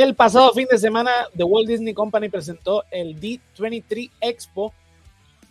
[0.00, 4.72] El pasado fin de semana, The Walt Disney Company presentó el D23 Expo,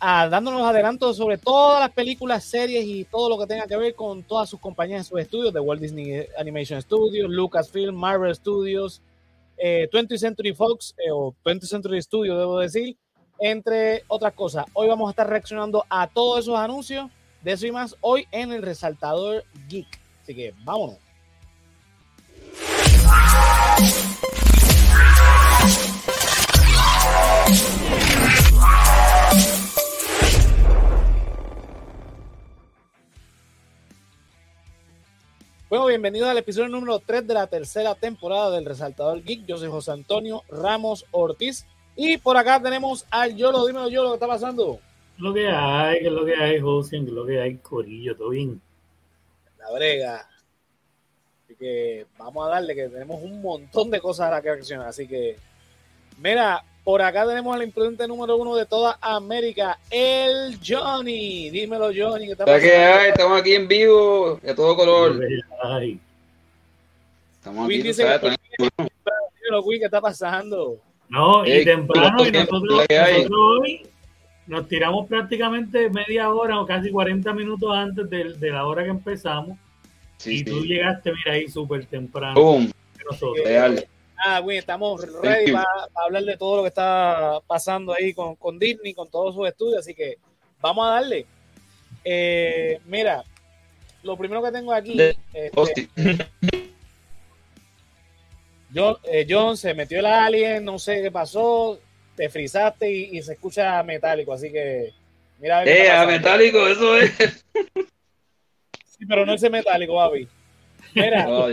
[0.00, 3.94] ah, dándonos adelantos sobre todas las películas, series y todo lo que tenga que ver
[3.94, 9.02] con todas sus compañías sus estudios, The Walt Disney Animation Studios, Lucasfilm, Marvel Studios,
[9.58, 12.96] 20th eh, Century Fox eh, o 20th Century Studios, debo decir,
[13.40, 14.64] entre otras cosas.
[14.72, 17.10] Hoy vamos a estar reaccionando a todos esos anuncios,
[17.42, 19.88] de eso y más, hoy en el Resaltador Geek.
[20.22, 20.96] Así que vámonos.
[35.68, 39.44] Bueno, bienvenidos al episodio número 3 de la tercera temporada del Resaltador Geek.
[39.44, 41.66] Yo soy José Antonio Ramos Ortiz.
[41.94, 43.66] Y por acá tenemos al Yolo.
[43.66, 44.78] Dímelo, Yolo, ¿qué está pasando?
[45.18, 48.62] Lo que hay, que lo que hay, José, que lo que hay, Corillo, todo bien.
[49.58, 50.26] La brega.
[51.44, 54.88] Así que vamos a darle, que tenemos un montón de cosas a la que reaccionar.
[54.88, 55.36] Así que,
[56.16, 61.50] mira, por acá tenemos al imprudente número uno de toda América, el Johnny.
[61.50, 62.24] Dímelo, Johnny.
[62.24, 63.10] ¿qué está ¿Qué hay?
[63.10, 65.20] Estamos aquí en vivo, de todo color.
[67.34, 67.82] Estamos aquí.
[67.82, 70.78] Dice que, ¿Qué está pasando?
[71.10, 72.86] No, y temprano, y nosotros,
[73.38, 73.86] hoy
[74.46, 78.88] nos tiramos prácticamente media hora o casi 40 minutos antes de, de la hora que
[78.88, 79.58] empezamos.
[80.24, 82.40] y tú llegaste, mira, ahí súper temprano.
[82.40, 82.72] Boom.
[83.44, 83.86] Real.
[84.18, 88.58] Ah, güey, estamos ready para, hablar de todo lo que está pasando ahí con, con,
[88.58, 90.18] Disney, con todos sus estudios, así que
[90.60, 91.26] vamos a darle.
[92.04, 93.22] Eh, mira,
[94.02, 94.96] lo primero que tengo aquí.
[95.32, 95.88] Este,
[98.74, 101.78] John, eh, John, se metió el alien, no sé qué pasó,
[102.16, 104.92] te frizaste y, se escucha metálico, así que.
[105.38, 107.12] Mira, eh, metálico, eso es.
[108.98, 110.28] Sí, pero no ese metálico, Babi.
[110.94, 111.26] Mira.
[111.28, 111.48] Oh,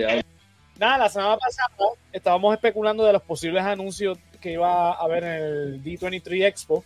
[0.77, 1.69] Nada, la semana pasada
[2.11, 6.83] estábamos especulando de los posibles anuncios que iba a haber en el D23 Expo.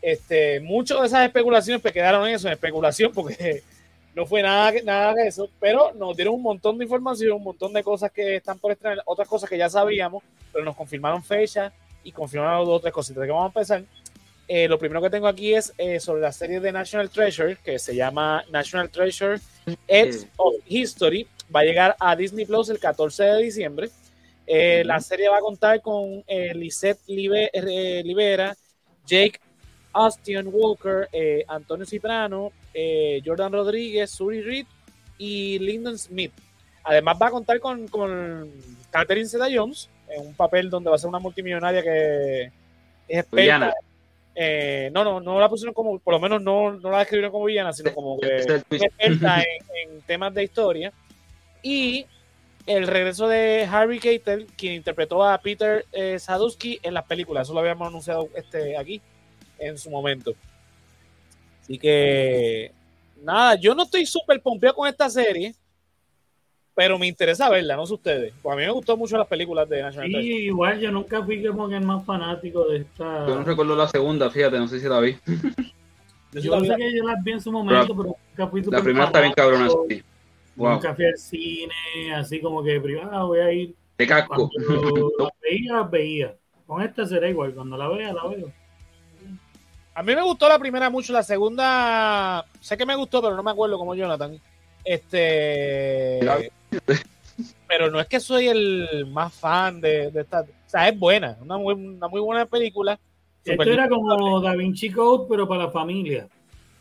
[0.00, 3.62] Este, muchas de esas especulaciones pues, quedaron en eso, en especulación, porque
[4.14, 7.72] no fue nada, nada de eso, pero nos dieron un montón de información, un montón
[7.72, 10.22] de cosas que están por estrenar, otras cosas que ya sabíamos,
[10.52, 11.72] pero nos confirmaron fecha
[12.04, 13.24] y confirmaron dos o tres cositas.
[13.24, 13.84] que vamos a empezar?
[14.46, 17.78] Eh, lo primero que tengo aquí es eh, sobre la serie de National Treasure, que
[17.78, 19.40] se llama National Treasure
[19.88, 23.90] Edge of History va a llegar a Disney Plus el 14 de diciembre.
[24.46, 28.56] Eh, la serie va a contar con eh, Lisette eh, Libera,
[29.06, 29.40] Jake
[29.92, 31.08] Austin Walker,
[31.48, 32.50] Antonio Ciprano,
[33.24, 34.66] Jordan Rodríguez, Suri Reed
[35.18, 36.32] y Lyndon Smith.
[36.84, 38.50] Además va a contar con, con
[38.90, 42.42] Catherine Zeta Jones, en un papel donde va a ser una multimillonaria que
[43.06, 43.74] es experta.
[44.92, 47.72] no, no, no la pusieron como, por lo menos no, no la describieron como villana,
[47.72, 50.92] sino como que es experta en, temas de historia
[51.62, 52.06] y
[52.66, 57.46] el regreso de Harry Keitel, quien interpretó a Peter eh, Sadusky en las películas.
[57.46, 59.00] Eso lo habíamos anunciado este, aquí
[59.58, 60.32] en su momento.
[61.62, 62.72] Así que,
[63.22, 65.54] nada, yo no estoy súper pompeado con esta serie,
[66.74, 68.34] pero me interesa verla, no sé ustedes.
[68.42, 71.44] Pues a mí me gustó mucho las películas de National Sí, igual yo nunca fui
[71.44, 73.26] como el más fanático de esta.
[73.26, 75.16] Yo no recuerdo la segunda, fíjate, no sé si la vi.
[76.32, 79.20] yo sé que yo la vi en su momento, pero, nunca fui La primera está
[79.20, 80.02] bien cabrona, sí.
[80.56, 83.74] Nunca fui al cine, así como que privado, voy a ir.
[83.98, 84.50] De casco.
[85.18, 86.36] la veía, la veía.
[86.66, 88.52] Con esta será igual, cuando la vea, la veo.
[89.94, 93.42] A mí me gustó la primera mucho, la segunda, sé que me gustó, pero no
[93.42, 94.40] me acuerdo como Jonathan.
[94.84, 96.20] Este.
[97.68, 100.40] pero no es que soy el más fan de, esta.
[100.40, 102.98] O sea, es buena, una muy, una muy buena película.
[103.44, 106.28] Esto era como Da Vinci Code, pero para la familia.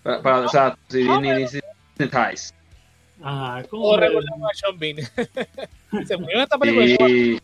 [0.04, 1.46] Para, o sea, si ni,
[3.24, 3.98] Ah, ¿cómo?
[3.98, 4.98] recordamos a Sean Bean.
[6.08, 7.10] Se murió en esta película.
[7.10, 7.40] Y...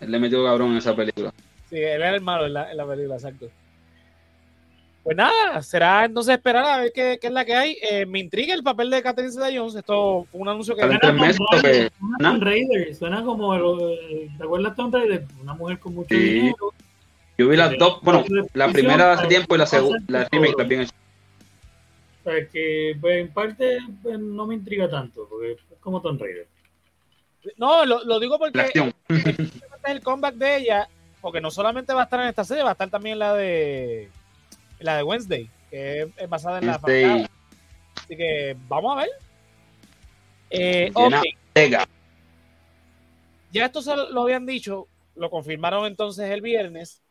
[0.00, 1.32] Él le metió cabrón en esa película.
[1.68, 3.48] Sí, él era el malo en la, en la película, exacto.
[5.02, 7.76] Pues nada, será entonces esperar a ver qué, qué es la que hay.
[7.82, 9.74] Eh, me intriga el papel de Catherine Zeta-Jones.
[9.74, 10.82] Esto fue un anuncio que...
[10.82, 11.90] Suena como, que...
[12.20, 13.56] Tomb Raider, suena como...
[14.38, 15.24] ¿Te acuerdas de Tomb Raider?
[15.40, 16.72] Una mujer con mucho dinero.
[17.36, 20.86] Yo vi las dos, bueno, la primera hace tiempo y la segunda, la remake también
[22.22, 26.20] o sea, que pues, en parte pues, no me intriga tanto, porque es como Tomb
[26.20, 26.46] Raider.
[27.56, 28.70] No, lo, lo digo porque
[29.08, 29.50] es
[29.84, 30.88] el comeback de ella,
[31.20, 34.08] porque no solamente va a estar en esta serie, va a estar también la de
[34.78, 37.28] la de Wednesday, que es, basada en la familia.
[37.96, 39.10] Así que vamos a ver.
[40.50, 40.92] Eh,
[43.50, 44.86] Ya esto se lo habían dicho,
[45.16, 47.02] lo confirmaron entonces el viernes.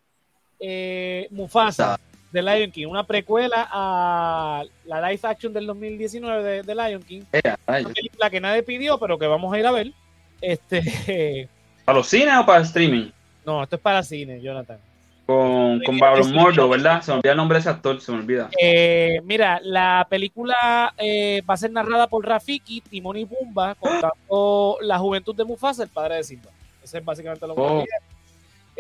[0.60, 2.00] Eh, Mufasa
[2.32, 7.22] de Lion King, una precuela a la live action del 2019 de, Lion King.
[7.68, 9.92] una película que nadie pidió, pero que vamos a ir a ver.
[10.40, 11.50] Este,
[11.86, 13.12] ¿Para los cines o para el streaming?
[13.46, 14.78] No, esto es para cine, Jonathan.
[15.26, 17.02] Con, con Baron Mordo, ¿verdad?
[17.02, 18.50] Se me olvida el nombre de ese actor, se me olvida.
[18.60, 24.78] Eh, mira, la película eh, va a ser narrada por Rafiki, Timón y Pumba, contando
[24.82, 26.50] la juventud de Mufasa, el padre de Simba.
[26.84, 27.86] Ese es básicamente lo que oh.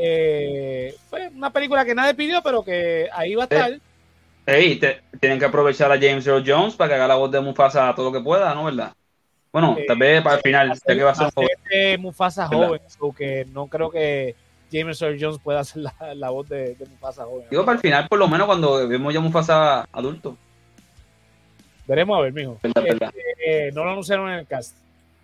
[0.01, 3.79] Eh, Fue una película que nadie pidió, pero que ahí va a estar.
[4.45, 4.79] Hey,
[5.19, 8.11] tienen que aprovechar a James Earl Jones para que haga la voz de Mufasa todo
[8.11, 8.65] lo que pueda, ¿no?
[8.65, 8.93] ¿Verdad?
[9.51, 13.45] Bueno, tal vez para el final, ya que va a ser un Mufasa joven, porque
[13.53, 14.35] no creo que
[14.71, 15.83] James Earl Jones pueda hacer
[16.15, 17.45] la, voz de, Mufasa joven.
[17.51, 20.37] Digo, para el final, por lo menos cuando vemos ya Mufasa adulto.
[21.87, 22.57] Veremos a ver, mijo.
[22.63, 24.77] Este, no lo anunciaron en el cast.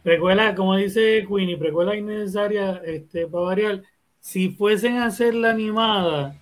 [0.03, 3.81] Precuela, como dice Queenie, precuela innecesaria este, para variar.
[4.27, 6.35] Si fuesen a hacer la animada,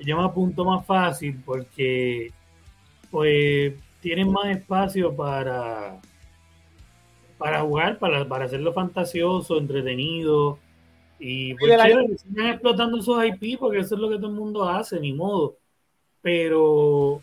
[0.00, 2.32] yo me apunto más fácil porque
[3.10, 6.00] pues tienen más espacio para
[7.36, 10.58] para jugar, para, para hacerlo fantasioso, entretenido.
[11.18, 11.78] Y pues
[12.22, 15.58] siguen explotando esos IP porque eso es lo que todo el mundo hace, ni modo.
[16.22, 17.20] Pero,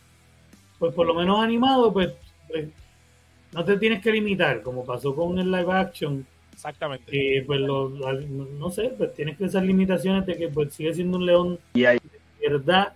[0.77, 2.13] pues por lo menos animado, pues,
[2.47, 2.69] pues
[3.51, 6.27] no te tienes que limitar, como pasó con el live action.
[6.53, 7.43] Exactamente.
[7.45, 11.59] pues no sé, pues tienes que esas limitaciones de que pues sigue siendo un león
[11.73, 11.99] y de
[12.49, 12.93] verdad.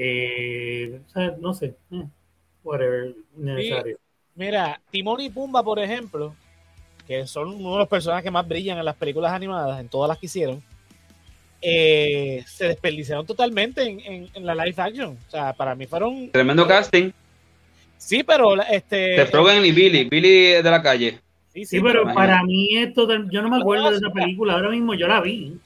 [0.00, 1.00] Eh,
[1.40, 2.04] no sé, eh,
[2.62, 3.98] whatever, necesario.
[4.36, 6.34] Mira, Timón y Pumba, por ejemplo,
[7.06, 10.08] que son uno de los personajes que más brillan en las películas animadas, en todas
[10.08, 10.62] las que hicieron,
[11.60, 15.18] eh, se desperdiciaron totalmente en, la live action.
[15.26, 16.30] O sea, para mí fueron.
[16.30, 17.10] Tremendo casting.
[17.96, 19.24] Sí, pero este.
[19.24, 21.18] Te y Billy, Billy de la calle.
[21.58, 24.94] Sí, sí, pero para mí esto, yo no me acuerdo de esa película, ahora mismo
[24.94, 25.58] yo la vi.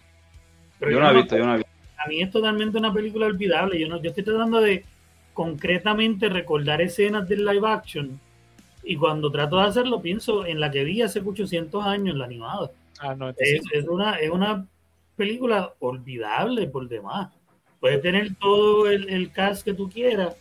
[0.80, 1.72] yo, no la he visto, yo no la he visto.
[1.98, 3.78] A mí es totalmente una película olvidable.
[3.78, 4.84] Yo, no, yo estoy tratando de
[5.32, 8.18] concretamente recordar escenas del live action
[8.84, 12.70] y cuando trato de hacerlo, pienso en la que vi hace 800 años, la animada.
[12.98, 14.66] Ah, no, es, una, es una
[15.16, 17.32] película olvidable por demás.
[17.80, 20.36] Puedes tener todo el, cast que tú quieras,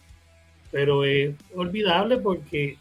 [0.71, 2.77] pero es olvidable porque,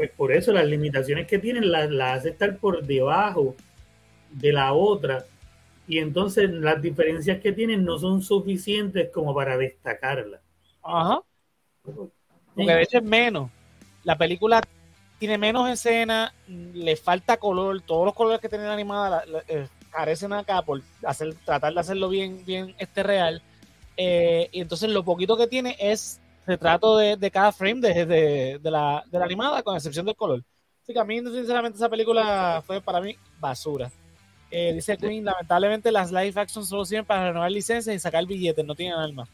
[0.00, 3.54] pues por eso las limitaciones que tienen las, las hace estar por debajo
[4.30, 5.26] de la otra.
[5.86, 10.40] Y entonces las diferencias que tienen no son suficientes como para destacarla.
[10.82, 11.20] Ajá.
[11.82, 13.50] Porque de hecho es menos
[14.02, 14.62] la película
[15.18, 20.62] tiene menos escena, le falta color, todos los colores que tienen animada eh, carecen acá
[20.62, 23.42] por hacer, tratar de hacerlo bien, bien este real.
[23.98, 26.19] Eh, y entonces lo poquito que tiene es
[26.50, 30.42] retrato de, cada frame de, la, animada, con excepción del color.
[30.82, 33.90] Así que a mí, sinceramente, esa película fue para mí basura.
[34.50, 38.64] Eh, dice Queen, lamentablemente las live action solo sirven para renovar licencias y sacar billetes,
[38.64, 39.28] no tienen alma.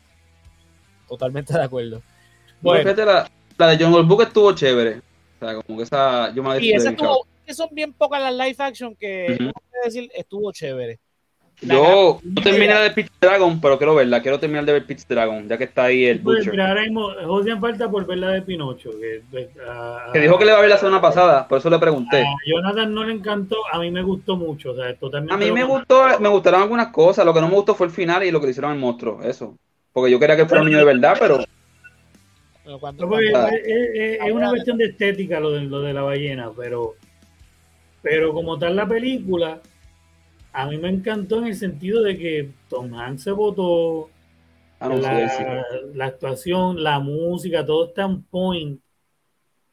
[1.08, 2.02] Totalmente de acuerdo.
[2.60, 2.92] Bueno,
[3.58, 4.98] la de Jungle Book estuvo chévere.
[4.98, 6.34] O sea, como que esa.
[6.34, 10.10] Yo me y esa estuvo, que son bien pocas las live action que, uh decir,
[10.14, 10.98] estuvo chévere.
[11.60, 14.22] Yo no terminé de Pitch Dragon, pero quiero verla.
[14.22, 16.60] Quiero terminar de ver Pitch Dragon, ya que está ahí el pues, Butcher.
[16.60, 18.90] ahora mismo, José falta por ver la de Pinocho.
[19.00, 19.22] Que,
[20.12, 22.22] que dijo que le va a ver la semana pasada, por eso le pregunté.
[22.22, 24.72] A Jonathan no le encantó, a mí me gustó mucho.
[24.72, 27.24] O sea, totalmente a mí me gustó, me gustaron algunas cosas.
[27.24, 29.22] Lo que no me gustó fue el final y lo que le hicieron al monstruo.
[29.22, 29.56] Eso.
[29.92, 31.40] Porque yo quería que fuera un niño de verdad, pero
[32.66, 36.94] es, una cuestión de estética lo de, lo de la ballena, pero,
[38.02, 39.60] pero como tal la película,
[40.56, 44.08] a mí me encantó en el sentido de que Tom Hanks se votó,
[44.80, 48.80] ah, la, actuación, la música, todo está en point.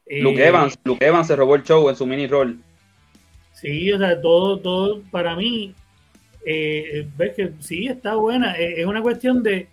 [0.06, 2.58] Luke eh, Evans, Luke Evans se robó el show en su mini rol.
[3.54, 5.74] Sí, o sea, todo, todo para mí,
[6.44, 8.52] eh, ves que sí, está buena.
[8.52, 9.68] Es una cuestión de,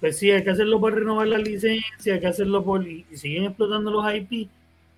[0.00, 2.84] pues sí, hay que hacerlo por renovar la licencia, hay que hacerlo por.
[2.84, 4.48] y siguen explotando los IP,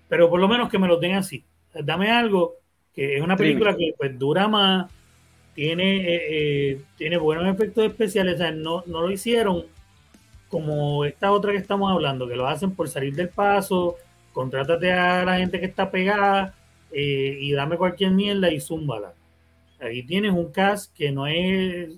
[0.09, 1.43] pero por lo menos que me lo den así.
[1.71, 2.55] Dame algo
[2.95, 4.91] que es una película que pues dura más,
[5.53, 9.65] tiene, eh, eh, tiene buenos efectos especiales, o sea, no, no lo hicieron
[10.49, 13.95] como esta otra que estamos hablando, que lo hacen por salir del paso,
[14.33, 16.53] contrátate a la gente que está pegada
[16.91, 19.13] eh, y dame cualquier mierda y zúmbala.
[19.79, 21.97] Ahí tienes un cast que no es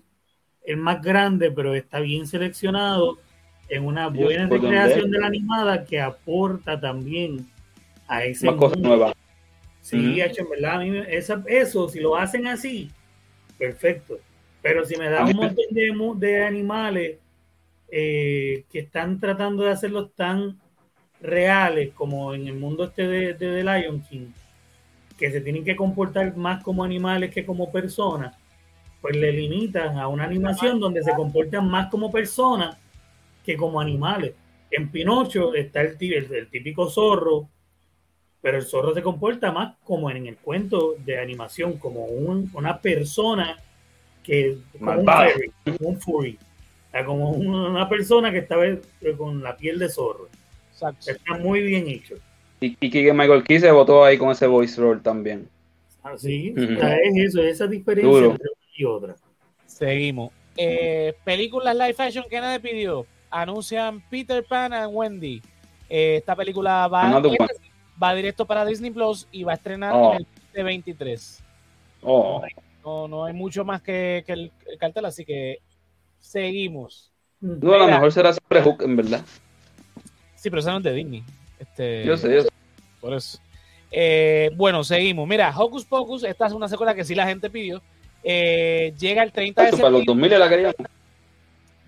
[0.66, 3.18] el más grande, pero está bien seleccionado
[3.70, 7.48] en una buena recreación de la animada que aporta también
[8.08, 9.14] a ese Más cosas nuevas.
[9.82, 10.82] Sí, hecho, en verdad,
[11.48, 12.90] eso, si lo hacen así,
[13.58, 14.20] perfecto.
[14.62, 17.18] Pero si me da un montón de, de animales
[17.90, 20.60] eh, que están tratando de hacerlos tan
[21.22, 24.28] reales como en el mundo este de, de Lion King,
[25.18, 28.36] que se tienen que comportar más como animales que como personas,
[29.02, 32.78] pues le limitan a una animación donde se comportan más como personas
[33.46, 34.34] que como animales.
[34.72, 37.50] En Pinocho está el, el, típico zorro
[38.44, 43.58] pero el zorro se comporta más como en el cuento de animación, como una persona
[44.22, 45.02] que como
[45.80, 46.38] un, furry,
[47.06, 48.58] como una persona que está
[49.18, 50.28] con la piel de zorro.
[51.08, 52.16] Está muy bien hecho.
[52.60, 55.48] Y, que Michael Key se votó ahí con ese voice roll también.
[56.04, 58.38] Ah, sí, es eso, esa diferencia entre una
[58.76, 59.16] y otra.
[59.66, 60.34] Seguimos.
[60.58, 63.06] Eh, películas live fashion que nadie pidió.
[63.32, 65.42] Anuncian Peter Pan and Wendy.
[65.90, 67.22] Eh, esta película va,
[68.02, 70.12] va directo para Disney Plus y va a estrenar oh.
[70.12, 71.44] en el 2023.
[72.02, 72.42] Oh.
[72.84, 75.60] No, no hay mucho más que, el, cartel, así que
[76.20, 77.12] seguimos.
[77.40, 79.22] No, a lo mejor será sobre Hook, en verdad.
[80.36, 81.24] Sí, pero no es de Disney.
[81.60, 82.50] Este, yo sé, yo sé.
[83.00, 83.40] Por eso.
[83.92, 85.28] Eh, bueno, seguimos.
[85.28, 87.82] Mira, Hocus Pocus, esta es una secuela que sí la gente pidió.
[88.24, 89.84] Eh, llega el 30 de septiembre.
[89.84, 90.76] Para los 2000 la queríamos.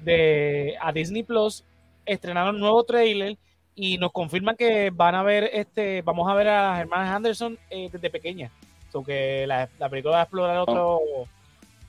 [0.03, 1.63] De, a Disney Plus.
[2.05, 3.38] Estrenaron un nuevo trailer
[3.75, 7.60] y nos confirman que van a ver este, vamos a ver a las hermanas Anderson
[7.70, 8.50] eh, desde pequeña.
[9.05, 11.01] que la, película va a explorar otro,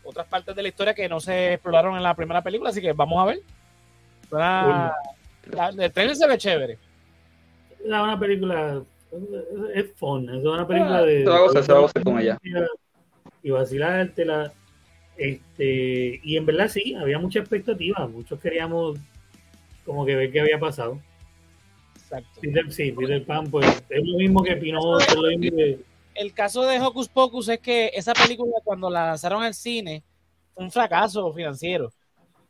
[0.03, 2.93] otras partes de la historia que no se exploraron en la primera película, así que
[2.93, 3.41] vamos a ver.
[5.79, 6.79] el trailer se ve chévere.
[7.79, 8.83] Es una película,
[9.73, 11.21] es fun, es una película ah, de.
[11.63, 12.39] Se va a con ella.
[13.45, 14.53] Y vacilártela.
[15.17, 18.09] Este, y en verdad sí, había mucha expectativa.
[18.09, 18.99] Muchos queríamos
[19.85, 21.01] como que ver qué había pasado.
[22.07, 22.41] Exacto.
[22.71, 25.79] sí, Peter Pan, pues es lo mismo que Pinocchio, es lo mismo que
[26.17, 30.03] el caso de Hocus Pocus es que esa película cuando la lanzaron al cine
[30.55, 31.93] fue un fracaso financiero,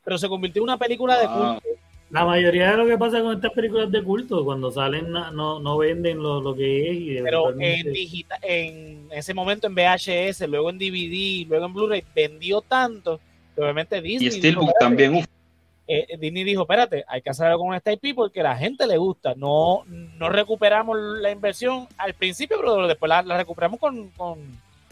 [0.04, 1.62] pero se convirtió en una película de culto.
[2.10, 5.78] La mayoría de lo que pasa con estas películas de culto, cuando salen no, no
[5.78, 6.96] venden lo, que es.
[6.96, 12.04] Y pero en, digital, en ese momento en VHS, luego en DVD, luego en Blu-ray,
[12.14, 13.20] vendió tanto
[13.54, 14.28] que obviamente Disney...
[14.28, 15.26] Y Steelbook también,
[15.88, 18.96] eh, Disney dijo, espérate, hay que hacer algo con esta IP porque la gente le
[18.96, 19.34] gusta.
[19.36, 24.38] No, no recuperamos la inversión al principio, pero después la, recuperamos con, con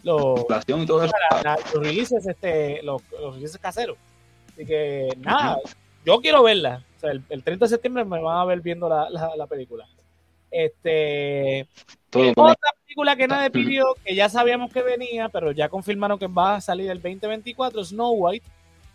[0.05, 1.15] los, y todo eso.
[1.75, 3.97] los releases, este, los, releases caseros.
[4.53, 5.59] Así que nada,
[6.05, 6.85] yo quiero verla.
[6.97, 9.87] O sea, el, 30 de septiembre me van a ver viendo la, la, película.
[10.51, 11.67] Este
[12.37, 16.55] otra película que nadie pidió, que ya sabíamos que venía, pero ya confirmaron que va
[16.55, 18.47] a salir el 2024, Snow White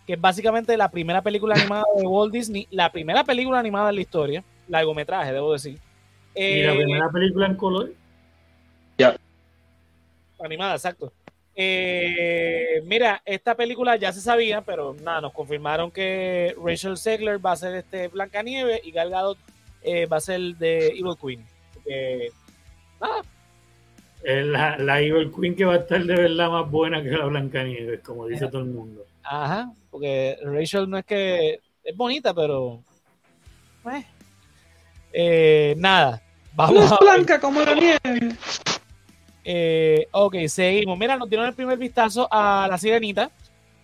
[0.10, 3.96] que es básicamente la primera película animada de Walt Disney, la primera película animada en
[3.96, 5.78] la historia, largometraje, debo decir.
[6.34, 7.94] ¿Y la eh, primera película en color?
[8.98, 9.16] Ya.
[10.44, 11.13] Animada, exacto.
[11.56, 17.51] Eh, mira, esta película ya se sabía, pero nada, nos confirmaron que Rachel Segler va
[17.51, 19.38] a ser este Blancanieves y Gal Gadot
[19.84, 21.46] eh, va a ser de Evil Queen.
[23.00, 23.22] nada.
[24.24, 28.00] La, la, Evil Queen que va a estar de verdad más buena que la Blancanieves,
[28.00, 29.06] como dice todo el mundo.
[29.31, 32.81] Ajá, porque Rachel no es que es bonita, pero
[33.83, 34.03] pues,
[35.13, 36.19] eh, nada.
[36.55, 38.36] Vamos es blanca como la nieve.
[39.43, 40.98] Eh, ok, seguimos.
[40.98, 43.29] Mira, nos dieron el primer vistazo a la sirenita.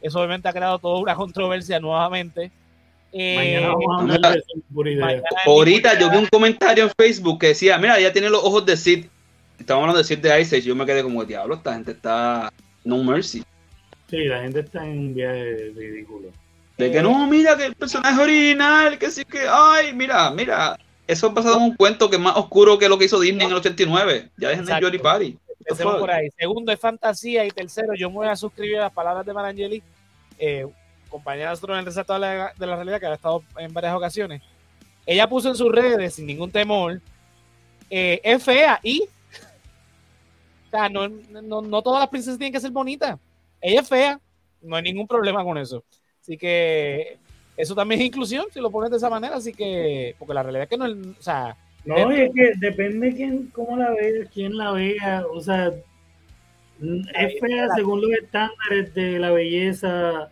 [0.02, 2.52] Eso obviamente ha creado toda una controversia nuevamente.
[3.12, 7.48] Eh, mañana vamos a hablar de eso, Ahorita yo vi un comentario en Facebook que
[7.50, 9.06] decía, mira, ya tiene los ojos de Sid.
[9.60, 10.66] Estamos hablando de Sid de Ice Age.
[10.66, 12.52] Yo me quedé como, diablo, esta gente está
[12.84, 13.44] no mercy.
[14.16, 16.30] Sí, la gente está en un viaje ridículo.
[16.78, 21.28] De que no, mira que el personaje original, que sí que, ay, mira, mira, eso
[21.28, 23.52] ha pasado en un cuento que es más oscuro que lo que hizo Disney en
[23.52, 24.30] el 89.
[24.38, 25.38] Ya dejen de Jory Party.
[25.82, 26.30] por ahí.
[26.38, 29.84] Segundo es fantasía y tercero, yo me voy a suscribir a las palabras de Marangeli,
[30.38, 30.66] eh,
[31.10, 33.96] compañera nosotros en el resalto de la, de la realidad que ha estado en varias
[33.96, 34.42] ocasiones.
[35.06, 37.02] Ella puso en sus redes, sin ningún temor,
[37.90, 39.04] eh, es fea y
[40.68, 43.18] o sea, no, no, no todas las princesas tienen que ser bonitas
[43.66, 44.20] ella es fea,
[44.62, 45.84] no hay ningún problema con eso.
[46.22, 47.18] Así que
[47.58, 50.64] eso también es inclusión, si lo pones de esa manera, así que, porque la realidad
[50.64, 51.58] es que no, o sea...
[51.84, 55.72] No, es que depende quién, cómo la ve, quién la vea, o sea,
[56.80, 60.30] es fea según los estándares de la belleza,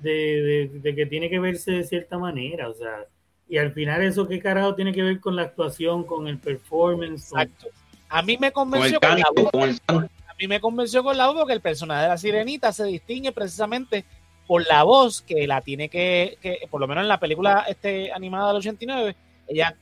[0.00, 3.06] de, de, que tiene que verse de cierta manera, o sea,
[3.48, 7.32] y al final eso qué carajo tiene que ver con la actuación, con el performance.
[7.32, 7.68] Exacto.
[8.08, 10.10] A mí me convenció con, el con el
[10.42, 14.04] y me convenció con la voz porque el personaje de la sirenita se distingue precisamente
[14.44, 16.36] por la voz que la tiene que,
[16.68, 19.14] por lo menos en la película este, animada del 89,
[19.46, 19.76] ella,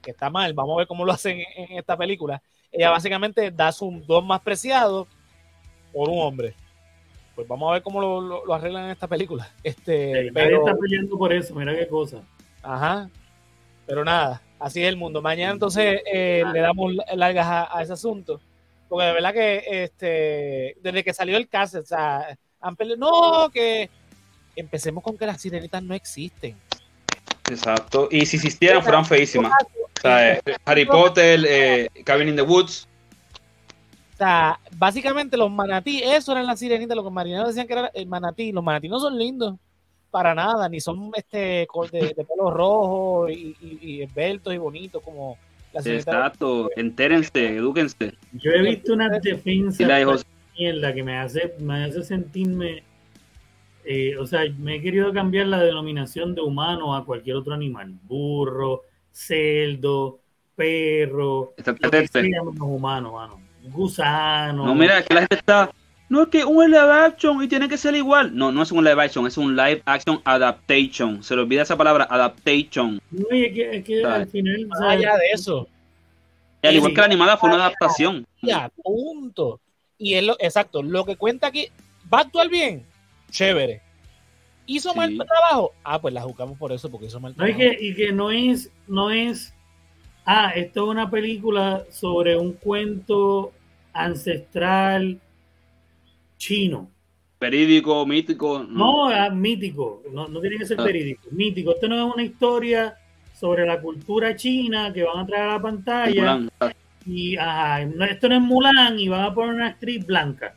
[0.00, 3.72] que está mal, vamos a ver cómo lo hacen en, esta película, ella básicamente da
[3.72, 5.08] su don más preciado
[5.92, 6.54] por un hombre.
[7.34, 9.50] Pues vamos a ver cómo lo, arreglan en esta película.
[9.64, 12.22] Este, pero, está peleando por eso, mira qué cosa.
[12.62, 13.10] Ajá.
[13.84, 15.20] Pero nada, así es el mundo.
[15.20, 18.40] Mañana entonces eh, le damos largas a ese asunto.
[18.88, 23.50] Porque de verdad que este, desde que salió el caso, o sea, han peleado, no,
[23.50, 23.90] que
[24.54, 26.56] empecemos con que las sirenitas no existen.
[27.48, 28.08] Exacto.
[28.10, 29.52] Y si existieran, fueran feísimas.
[29.98, 32.88] O sea, eh, Harry Potter, eh, Cabin in the Woods.
[34.14, 37.74] O sea, básicamente los manatí, eso eran las sirenitas, lo que los marineros decían que
[37.74, 38.50] era el manatí.
[38.50, 39.56] Los manatí no son lindos
[40.10, 45.02] para nada, ni son este de, de pelo rojo y, y, y esbeltos y bonitos
[45.02, 45.36] como
[45.84, 48.14] Exacto, entérense, edúquense.
[48.32, 49.84] Yo he visto una defensa
[50.58, 52.82] en la que me hace, me hace sentirme,
[53.84, 57.94] eh, o sea, me he querido cambiar la denominación de humano a cualquier otro animal,
[58.04, 60.20] burro, celdo,
[60.54, 62.30] perro, lo que
[62.60, 63.40] humanos, mano.
[63.70, 64.64] gusano.
[64.66, 65.70] No, mira, que la gente está
[66.08, 68.34] no es que un live action y tiene que ser igual.
[68.36, 71.22] No, no es un live action, es un live action adaptation.
[71.22, 73.00] Se le olvida esa palabra, adaptation.
[73.10, 74.68] No, es que, es que al final.
[74.82, 75.68] allá de eso.
[76.62, 78.24] al igual que la animada fue una adaptación.
[78.40, 79.60] Ya, punto.
[79.98, 81.68] Y es lo, exacto, lo que cuenta aquí,
[82.12, 82.84] ¿va a actuar bien?
[83.30, 83.80] Chévere.
[84.66, 85.72] ¿Hizo mal trabajo?
[85.82, 87.56] Ah, pues la jugamos por eso, porque hizo mal trabajo.
[87.56, 89.54] No, y, que, y que no es, no es,
[90.24, 93.52] ah, esto es una película sobre un cuento
[93.92, 95.18] ancestral
[96.36, 96.90] chino.
[97.38, 98.64] Verídico, mítico.
[98.68, 100.84] No, ah, mítico, no, tiene que ser ah.
[100.84, 101.72] verídico, mítico.
[101.72, 102.96] Esto no es una historia
[103.34, 106.40] sobre la cultura china que van a traer a la pantalla.
[107.04, 110.54] Y esto no es Mulan y van a poner una actriz blanca.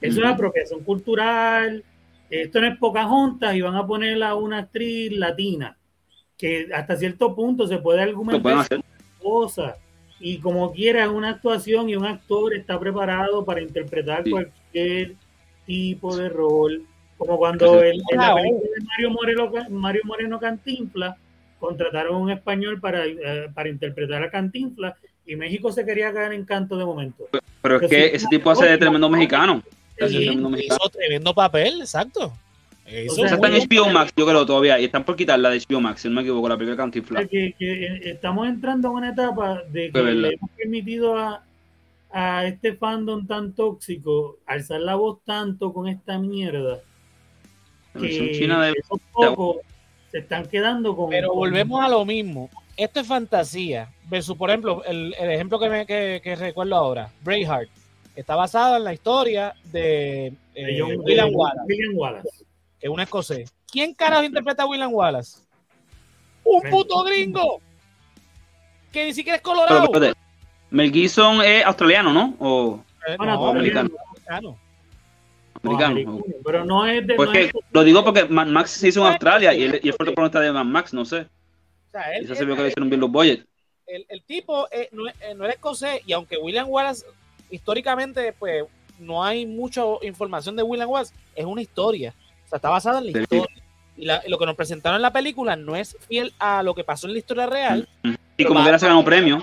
[0.00, 1.82] Eso es apropiación cultural.
[2.28, 5.76] Esto no es Pocahontas y van a poner a una actriz latina.
[6.36, 8.66] Que hasta cierto punto se puede argumentar
[9.20, 9.76] cosas.
[10.24, 15.16] Y como quiera, una actuación y un actor está preparado para interpretar cualquier
[15.66, 16.84] tipo de rol,
[17.18, 21.16] como cuando el, en la película de Mario Moreno, Mario Moreno Cantinfla
[21.58, 26.34] contrataron a un español para, eh, para interpretar a Cantinfla y México se quería caer
[26.34, 27.28] en canto de momento.
[27.60, 29.60] Pero es que ese tipo hace de tremendo mexicano.
[30.00, 32.32] Hizo tremendo papel, exacto.
[32.86, 36.02] Eso está en HBO Max, yo creo todavía, y están por quitarla de HBO Max,
[36.02, 37.26] si no me equivoco, la película Cantinfla.
[37.26, 41.42] Que, que, eh, estamos entrando en una etapa de que le hemos permitido a,
[42.10, 46.80] a este fandom tan tóxico alzar la voz tanto con esta mierda
[47.98, 48.72] que China
[49.12, 49.60] poco
[50.10, 52.50] se están quedando con pero volvemos a lo mismo.
[52.76, 53.90] Esto es fantasía.
[54.08, 57.68] Versus por ejemplo el, ejemplo que, me, que, recuerdo ahora Braveheart.
[58.14, 62.44] Está basado en la historia de, eh, William, Wallace,
[62.82, 65.38] que es un escocés ¿quién carajo interpreta a William Wallace?
[66.44, 67.62] un puto gringo
[68.92, 69.88] que ni siquiera es colorado
[70.72, 72.34] Mel Gibson es australiano, ¿no?
[72.38, 73.90] O, eh, americano.
[75.62, 76.22] Americano.
[76.42, 77.14] Pero no es de.
[77.14, 80.50] Pues lo digo porque Max se hizo en Australia y él, y el protagonista de
[80.50, 81.20] Max, no sé.
[81.20, 83.44] O sea, él, se vio que le hicieron bien los boyes.
[83.86, 87.04] El, el, tipo eh, no, es, no es escocés y aunque William Wallace
[87.50, 88.64] históricamente pues
[88.98, 92.14] no hay mucha información de William Wallace, es una historia.
[92.52, 93.46] Sea, está basada en la historia.
[93.96, 96.84] Y, la, lo que nos presentaron en la película no es fiel a lo que
[96.84, 97.88] pasó en la historia real.
[98.36, 99.42] Y como hubiera se ganó premio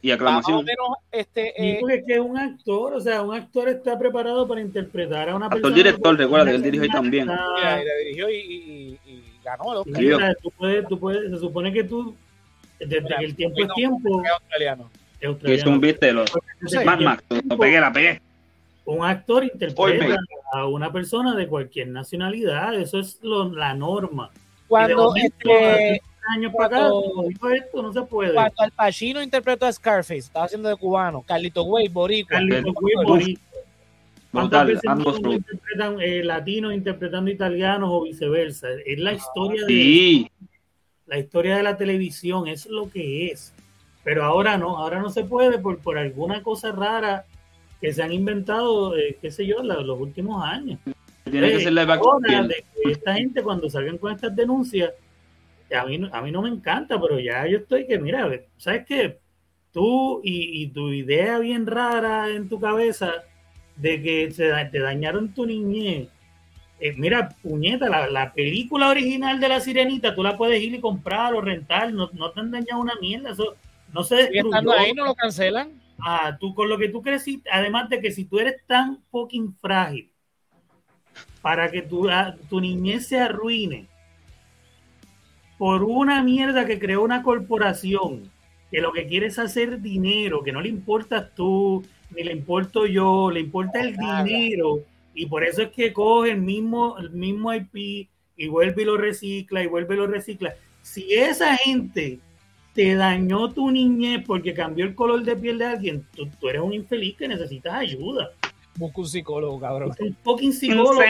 [0.00, 0.64] y aclamación.
[1.10, 5.34] este, eh, porque que un actor, o sea, un actor está preparado para interpretar a
[5.34, 5.76] una actor persona.
[5.76, 7.28] director, recuerda que él dirigió también.
[7.28, 8.98] Y, dirigió y,
[9.42, 12.14] ganó el tú puedes, tú puedes, se supone que tú,
[12.78, 14.22] desde que el tiempo es tiempo.
[14.22, 14.90] Es australiano.
[15.42, 16.24] Que es un viste, lo,
[16.84, 18.20] más, más, lo pegué, la pegué.
[18.86, 20.16] Un actor interpreta
[20.52, 24.30] a una persona de cualquier nacionalidad, eso es lo, la norma.
[24.68, 26.90] Cuando este, años para acá,
[27.54, 28.34] esto, no se puede.
[28.34, 32.36] Cuando Al Pacino interpretó a Scarface, estaba haciendo de cubano, Carlito Way, boricua.
[32.36, 33.44] Carlito Way, boricua.
[34.34, 34.82] ¿Cuántas veces
[35.24, 38.68] interpretan eh, latinos interpretando italianos o viceversa?
[38.84, 40.30] Es la historia de
[41.06, 43.52] la historia de la televisión, es lo que es.
[44.02, 47.24] Pero ahora no, ahora no se puede por, por alguna cosa rara
[47.80, 50.78] que se han inventado, eh, qué sé yo, los últimos años.
[51.24, 54.92] Tiene que ser la de que esta gente cuando salgan con estas denuncias
[55.74, 59.18] a mí, a mí no me encanta, pero ya yo estoy que, mira, ¿sabes qué?
[59.72, 63.12] Tú y, tu idea bien rara en tu cabeza
[63.76, 64.32] de que
[64.70, 66.08] te dañaron tu niñez.
[66.78, 71.34] Eh, mira, puñeta, la, película original de la sirenita, tú la puedes ir y comprar
[71.34, 73.56] o rentar, no, no te han dañado una mierda, eso
[73.92, 74.72] no se destruyó.
[74.72, 75.72] ahí, no lo cancelan.
[75.98, 79.54] Ah, tú con lo que tú creciste, además de que si tú eres tan fucking
[79.54, 80.10] frágil
[81.40, 82.08] para que tu,
[82.48, 83.86] tu niñez se arruine,
[85.58, 88.30] por una mierda que creó una corporación
[88.70, 92.86] que lo que quiere es hacer dinero, que no le importas tú, ni le importo
[92.86, 94.80] yo, le importa el dinero.
[95.14, 98.96] Y por eso es que coge el mismo, el mismo IP y vuelve y lo
[98.96, 100.54] recicla y vuelve y lo recicla.
[100.82, 102.18] Si esa gente
[102.74, 106.74] te dañó tu niñez porque cambió el color de piel de alguien, tú, eres un
[106.74, 108.30] infeliz que necesitas ayuda.
[108.76, 109.92] Busca un psicólogo, cabrón.
[110.00, 111.00] Un fucking psicólogo.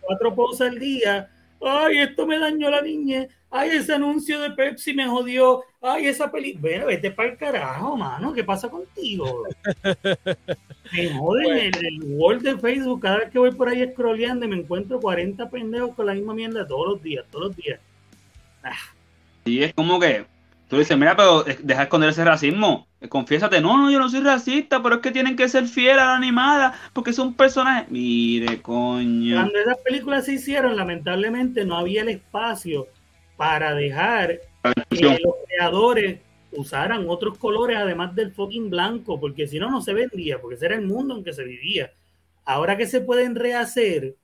[0.00, 4.94] Cuatro pausas al día ay, esto me dañó la niñez, ay, ese anuncio de Pepsi
[4.94, 9.44] me jodió, ay, esa película, vete para el carajo, mano, ¿qué pasa contigo?
[10.92, 14.48] me joden el, el wall de Facebook, cada vez que voy por ahí scrolleando y
[14.48, 17.80] me encuentro 40 pendejos con la misma mierda todos los días, todos los días.
[18.62, 18.97] Ah.
[19.48, 20.26] Y es como que
[20.68, 22.86] tú dices, mira, pero deja esconder ese racismo.
[23.08, 26.06] Confiésate, no, no, yo no soy racista, pero es que tienen que ser fieles a
[26.06, 27.90] la animada, porque son personajes.
[27.90, 29.36] Mire, coño.
[29.36, 32.88] Cuando esas películas se hicieron, lamentablemente no había el espacio
[33.36, 34.40] para dejar
[34.90, 36.18] que los creadores
[36.52, 40.66] usaran otros colores además del fucking blanco, porque si no, no se vendía, porque ese
[40.66, 41.92] era el mundo en que se vivía.
[42.44, 44.16] Ahora que se pueden rehacer,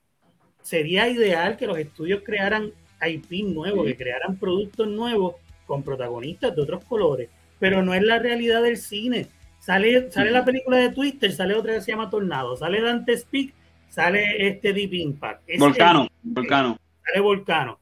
[0.61, 6.61] sería ideal que los estudios crearan IP nuevos, que crearan productos nuevos con protagonistas de
[6.61, 7.29] otros colores,
[7.59, 9.27] pero no es la realidad del cine.
[9.59, 13.53] Sale, sale la película de Twister, sale otra que se llama Tornado, sale Dante Speak,
[13.89, 15.41] sale este Deep Impact.
[15.57, 16.77] volcano, Volcano.
[17.03, 17.79] Sale Volcano.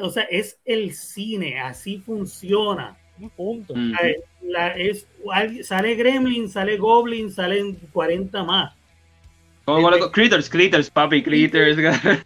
[0.00, 2.96] O sea, es el cine, así funciona.
[3.36, 3.74] Punto.
[4.76, 5.06] es,
[5.66, 8.74] sale Gremlin, sale Goblin, salen 40 más.
[10.12, 11.78] Critters, critters, papi, critters.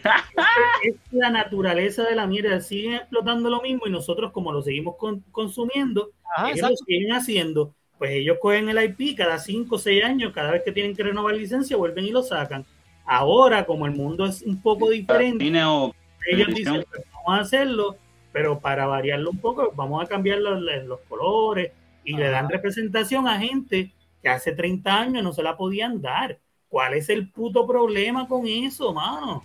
[0.83, 2.61] Es, la naturaleza de la mierda.
[2.61, 4.97] Siguen explotando lo mismo y nosotros, como lo seguimos
[5.31, 6.11] consumiendo,
[6.47, 7.75] ellos lo siguen haciendo.
[7.99, 11.05] Pues ellos cogen el IP cada 5 o 6 años, cada vez que tienen que
[11.05, 12.67] renovar licencia, vuelven y lo sacan.
[13.05, 17.97] Ahora, como el mundo es un poco diferente, ellos dicen, pues vamos a hacerlo
[18.33, 21.71] pero para variarlo un poco, vamos a cambiar los, los colores
[22.03, 26.39] y le dan representación a gente que hace 30 años no se la podían dar.
[26.73, 29.45] ¿Cuál es el puto problema con eso, mano?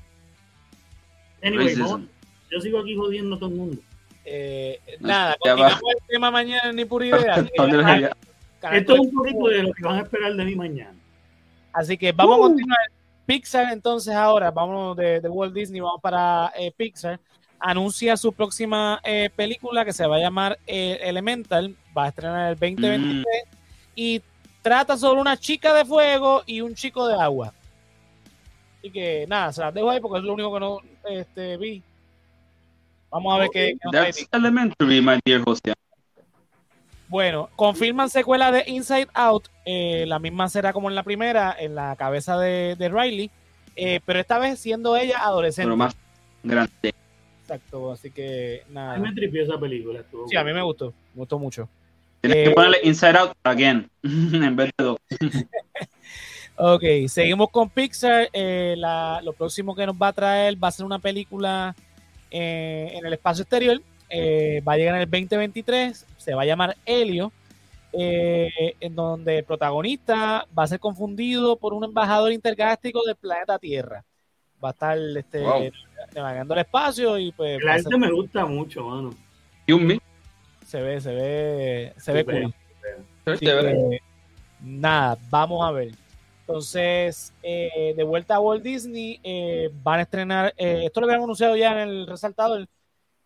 [1.43, 3.81] Anyway, yo sigo aquí jodiendo a todo el mundo.
[4.23, 7.35] Eh, nada, continuamos el tema mañana ni por idea.
[8.71, 10.95] Esto es un poquito de lo que van a esperar de mí mañana.
[11.73, 12.43] Así que vamos a uh.
[12.43, 12.79] continuar.
[13.25, 17.19] Pixar, entonces ahora, vamos de, de Walt Disney, vamos para eh, Pixar
[17.59, 22.51] anuncia su próxima eh, película que se va a llamar eh, Elemental, va a estrenar
[22.51, 23.23] el 2023 mm.
[23.95, 24.21] y
[24.67, 27.53] trata sobre una chica de fuego y un chico de agua.
[28.79, 31.81] Así que nada, se las dejo ahí porque es lo único que no este, vi.
[33.09, 33.77] Vamos a ver qué.
[33.89, 35.73] That's elementary, my dear José.
[37.07, 39.47] Bueno, confirman secuela de Inside Out.
[39.63, 43.31] Eh, la misma será como en la primera, en la cabeza de, Riley.
[44.05, 45.67] pero esta vez siendo ella adolescente.
[45.67, 45.95] Pero más
[46.43, 46.93] grande.
[47.43, 48.95] Exacto, así que nada.
[48.95, 50.03] A mí me tripió esa película.
[50.29, 51.69] sí, a mí me gustó, me gustó mucho.
[52.21, 54.97] Tienes que eh, ponerle Inside Out again, en vez de dos.
[56.55, 58.29] ok, seguimos con Pixar.
[58.33, 58.75] Eh,
[59.23, 61.75] lo próximo que nos va a traer va a ser una película
[62.31, 63.81] eh, en el espacio exterior.
[64.67, 66.05] va a llegar en el 2023.
[66.17, 67.31] Se va a llamar Helio.
[67.93, 74.03] en donde el protagonista va a ser confundido por un embajador intergaláctico del planeta Tierra.
[74.63, 75.43] Va a estar este,
[76.15, 77.61] navegando el espacio y pues.
[77.61, 79.11] El arte me gusta mucho, mano.
[79.67, 79.99] ¿Y un
[80.67, 82.53] Se ve, se ve, se ve cool.
[84.59, 85.91] nada, vamos a ver.
[86.41, 91.23] Entonces, eh, de vuelta a Walt Disney, eh, van a estrenar, eh, esto lo habían
[91.23, 92.67] anunciado ya en el resaltador,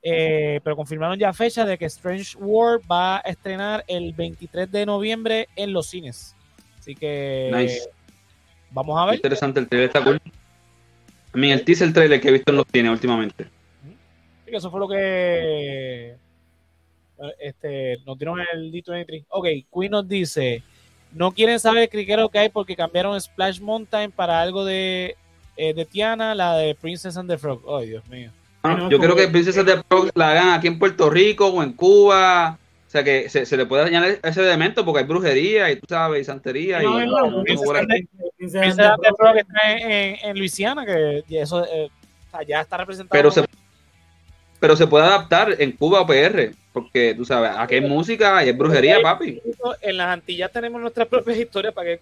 [0.04, 5.48] pero confirmaron ya fecha de que Strange World va a estrenar el 23 de noviembre
[5.56, 6.36] en los cines.
[6.78, 7.80] Así que
[8.70, 9.16] vamos a ver.
[9.16, 10.22] Interesante, el trailer está cool.
[11.34, 13.46] A mí el teaser trailer que he visto en los cines últimamente.
[14.46, 16.18] Sí, eso fue lo que
[17.40, 19.26] este, nos dieron el D23.
[19.30, 20.64] Ok, Queen nos dice,
[21.14, 25.16] no quieren saber el criquero que hay porque cambiaron Splash Mountain para algo de,
[25.58, 27.62] eh, de Tiana, la de Princess and the Frog.
[27.70, 28.32] Ay, Dios mío.
[28.64, 31.64] Ah, yo creo que Princess and the Frog la hagan aquí en Puerto Rico o
[31.64, 32.58] en Cuba.
[32.88, 36.22] O sea, que se, le puede dañar ese elemento porque hay brujería y tú sabes,
[36.22, 36.82] y santería.
[36.82, 37.80] No, y, no, está
[39.72, 41.90] en, en, Luisiana, que eso eh,
[42.46, 43.18] ya está representado.
[43.18, 43.46] Pero se,
[44.62, 48.48] pero se puede adaptar en Cuba o PR, porque tú sabes, aquí hay música y
[48.48, 49.42] hay brujería, papi.
[49.82, 52.00] En las Antillas tenemos nuestras propias historias para que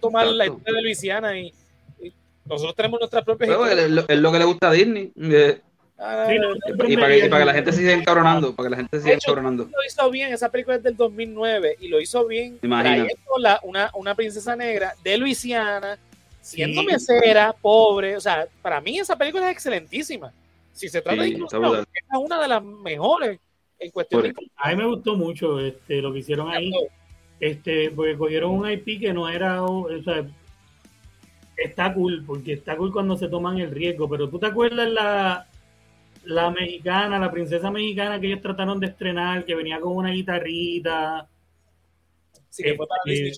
[0.00, 1.52] tomar la historia de Luisiana y,
[2.46, 3.78] nosotros tenemos nuestras propias historias.
[4.08, 5.12] Es lo, que le gusta a Disney.
[5.20, 5.60] Eh,
[6.00, 9.14] Ah, y, para que, la gente se siga encabronando, para que la gente se siga
[9.16, 9.64] encabronando.
[9.64, 14.14] Lo hizo bien, esa película es del 2009 y lo hizo bien la, una, una
[14.14, 15.98] princesa negra de Luisiana,
[16.40, 20.32] siendo mesera, pobre, o sea, para mí esa película es excelentísima.
[20.78, 23.40] Si se trata de inclusión, es una de las mejores
[23.78, 24.34] en cuestión de...
[24.56, 26.72] A mí me gustó mucho este, lo que hicieron ahí,
[27.40, 30.26] este, porque cogieron un IP que no era, o sea,
[31.56, 35.48] está cool, porque está cool cuando se toman el riesgo, pero tú te acuerdas la
[36.28, 41.26] la mexicana, la princesa mexicana que ellos trataron de estrenar, que venía con una guitarrita.
[42.50, 43.36] Sí, que fue para este,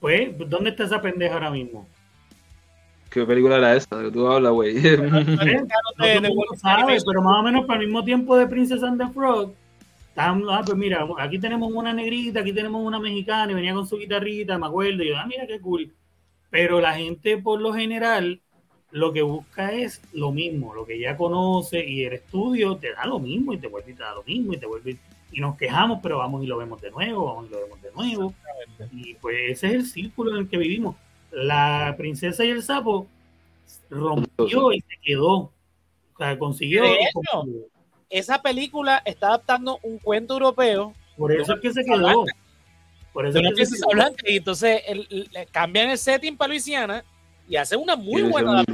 [0.00, 1.86] Pues, ¿dónde está esa pendeja ahora mismo?
[3.12, 4.74] ¿Qué película era esa que tú hablas, güey?
[4.74, 5.20] no,
[6.56, 9.52] sabes, pero más o menos para el mismo tiempo de Princess and the Frog.
[10.16, 13.98] Ah, pues mira, aquí tenemos una negrita, aquí tenemos una mexicana y venía con su
[13.98, 15.02] guitarrita, me acuerdo.
[15.02, 15.92] Y yo, ah, mira qué cool.
[16.50, 18.40] Pero la gente, por lo general,
[18.90, 23.06] lo que busca es lo mismo, lo que ya conoce y el estudio te da
[23.06, 24.96] lo mismo y te vuelve y te da lo mismo y te vuelve
[25.32, 27.92] y nos quejamos, pero vamos y lo vemos de nuevo, vamos y lo vemos de
[27.92, 28.34] nuevo.
[28.92, 30.96] Y pues ese es el círculo en el que vivimos.
[31.32, 33.08] La princesa y el sapo
[33.90, 35.34] rompió y se quedó.
[35.34, 35.52] O
[36.18, 36.84] sea, consiguió.
[38.10, 40.92] esa película está adaptando un cuento europeo.
[41.16, 42.24] Por eso es que se quedó.
[43.12, 44.14] Por eso es que se quedó.
[44.26, 44.82] y entonces
[45.50, 47.04] cambian el setting para Luisiana
[47.48, 48.64] y hace una muy buena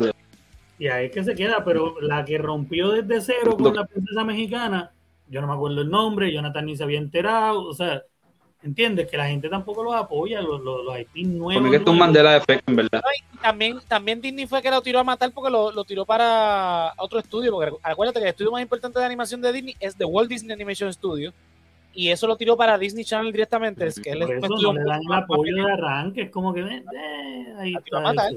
[0.78, 4.24] Y ahí es que se queda, pero la que rompió desde cero con la princesa
[4.24, 4.92] mexicana,
[5.28, 8.02] yo no me acuerdo el nombre, Jonathan ni se había enterado, o sea,
[8.68, 9.08] ¿entiendes?
[9.10, 11.62] Que la gente tampoco los apoya, los, los, los IP nuevos.
[11.62, 13.02] Porque es un Mandela efecto, en verdad.
[13.42, 17.18] también, también Disney fue que lo tiró a matar porque lo, lo, tiró para otro
[17.18, 20.28] estudio, porque acuérdate que el estudio más importante de animación de Disney es The Walt
[20.28, 21.32] Disney Animation Studio,
[21.94, 25.00] y eso lo tiró para Disney Channel directamente, es que él es no le dan
[25.02, 26.62] el apoyo de arranque, es como que
[27.58, 28.30] ahí está.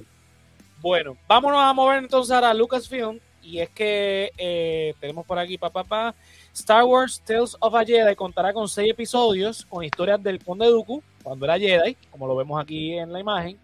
[0.82, 3.20] Bueno, vámonos a mover entonces a Lucasfilm.
[3.44, 6.15] Y es que eh, tenemos por aquí, papá, pa,
[6.54, 11.02] Star Wars Tales of a Jedi contará con seis episodios con historias del Conde Dooku,
[11.24, 13.58] cuando era Jedi, como lo vemos aquí en la imagen.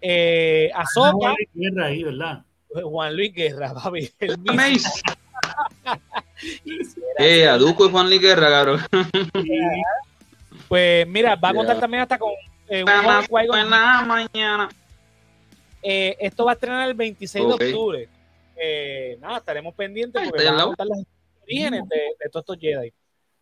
[0.00, 1.12] Eh, Ahsoka.
[1.12, 2.42] Juan Luis Guerra ahí, ¿verdad?
[2.82, 4.10] Juan Luis Guerra, papi.
[4.18, 4.36] El
[7.18, 8.80] eh, a Dooku y Juan Luis Guerra, cabrón.
[10.68, 12.30] pues mira, va a contar también hasta con
[12.72, 12.84] eh,
[13.28, 14.68] buena, mañana.
[15.82, 18.08] Eh, esto va a estrenar el 26 de octubre.
[18.56, 20.98] Eh, nada, estaremos pendientes porque vamos a contar los
[21.42, 22.92] orígenes de, todos estos Jedi.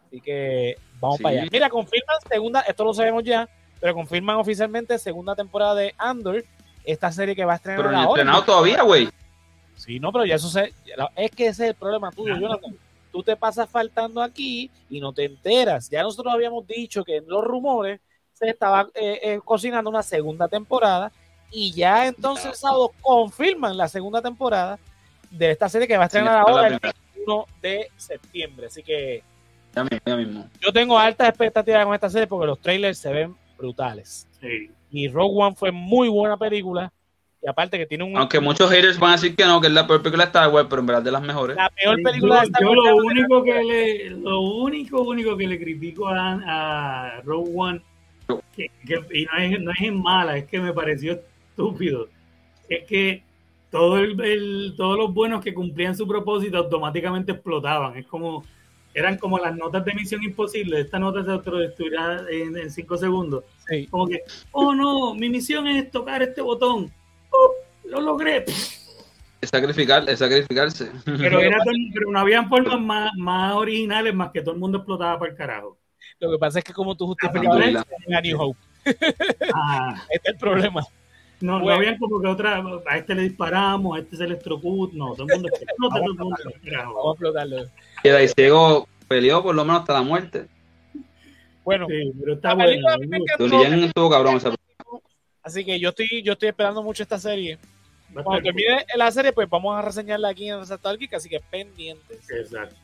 [0.06, 1.48] Así que vamos para allá.
[1.50, 3.48] Mira, confirman segunda, esto lo sabemos ya,
[3.80, 6.44] pero confirman oficialmente segunda temporada de Andor,
[6.84, 9.08] esta serie que va a estrenar pero no estrenado todavía, güey.
[9.76, 10.72] Sí, no, pero ya eso se,
[11.14, 12.76] es que ese es el problema tuyo, Jonathan.
[13.12, 15.88] Tú te pasas faltando aquí y no te enteras.
[15.88, 18.00] Ya nosotros habíamos dicho que en los rumores
[18.32, 21.12] se estaba eh, cocinando una segunda temporada
[21.50, 24.78] y ya entonces sábado confirman la segunda temporada
[25.30, 26.80] de esta serie que va a estrenar ahora el
[27.28, 28.66] 21 de septiembre.
[28.66, 29.22] Así que
[29.74, 34.26] ya mismo, yo tengo altas expectativas con esta serie porque los trailers se ven brutales.
[34.90, 36.92] Y Rogue One fue muy buena película.
[37.40, 38.16] Y aparte que tiene un...
[38.16, 40.52] Aunque muchos haters van a decir que no, que es la peor película de Star
[40.52, 41.56] Wars, pero en verdad de las mejores.
[41.56, 42.76] La peor película de Star Wars.
[42.76, 47.82] Yo lo único que le, lo único, único que le critico a, a Rogue One,
[48.56, 48.72] que,
[49.12, 52.08] y no es, no es en mala, es que me pareció estúpido
[52.68, 53.22] es que
[53.70, 57.96] todo el, todos los buenos que cumplían su propósito automáticamente explotaban.
[57.96, 58.44] Es como,
[58.94, 60.80] eran como las notas de misión imposible.
[60.80, 63.44] Esta nota se autodestruirá en, en cinco segundos.
[63.90, 66.90] Como que, oh no, mi misión es tocar este botón.
[67.84, 68.44] lo logré.
[69.40, 70.90] Es sacrificar, es sacrificarse.
[71.04, 71.58] Pero, era
[71.94, 75.36] pero no habían formas más, más, originales más que todo el mundo explotaba para el
[75.36, 75.78] carajo.
[76.18, 78.58] Lo que pasa es que como tú justificabas a New Hope.
[79.54, 80.02] Ah.
[80.10, 80.82] este es el problema.
[81.40, 85.14] No, no habían como que otra, a este le disparamos, a este se electrocutó, no,
[85.14, 86.36] todo el mundo explota, todo el mundo
[86.72, 87.56] Vamos a explotarlo.
[88.02, 90.46] Queda y ciego peleó por lo menos hasta la muerte.
[91.64, 92.88] Bueno, sí, pero está bueno.
[93.84, 94.54] estuvo cabrón esa
[95.42, 97.58] Así que yo estoy, yo estoy esperando mucho esta serie.
[98.12, 102.28] Cuando termine la serie, pues vamos a reseñarla aquí en Resaltador Geek, así que pendientes.
[102.30, 102.74] Exacto.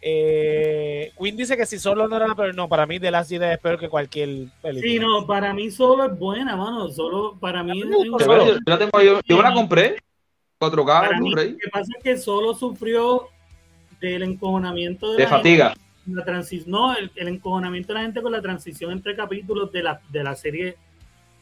[0.00, 3.46] Eh, Quinn dice que si solo no era pero no, para mí The Last Jedi
[3.46, 4.28] es peor que cualquier
[4.62, 4.92] película.
[4.92, 6.88] Sí, no, para mí solo es buena, mano.
[6.88, 7.80] Solo para mí.
[7.80, 9.96] yo, la tengo, yo, yo, me la compré.
[10.60, 13.28] 4K, Lo que pasa es que solo sufrió
[14.00, 15.74] del encojonamiento de, fatiga.
[16.06, 20.00] la no, el, el, encojonamiento de la gente con la transición entre capítulos de la,
[20.10, 20.76] de la serie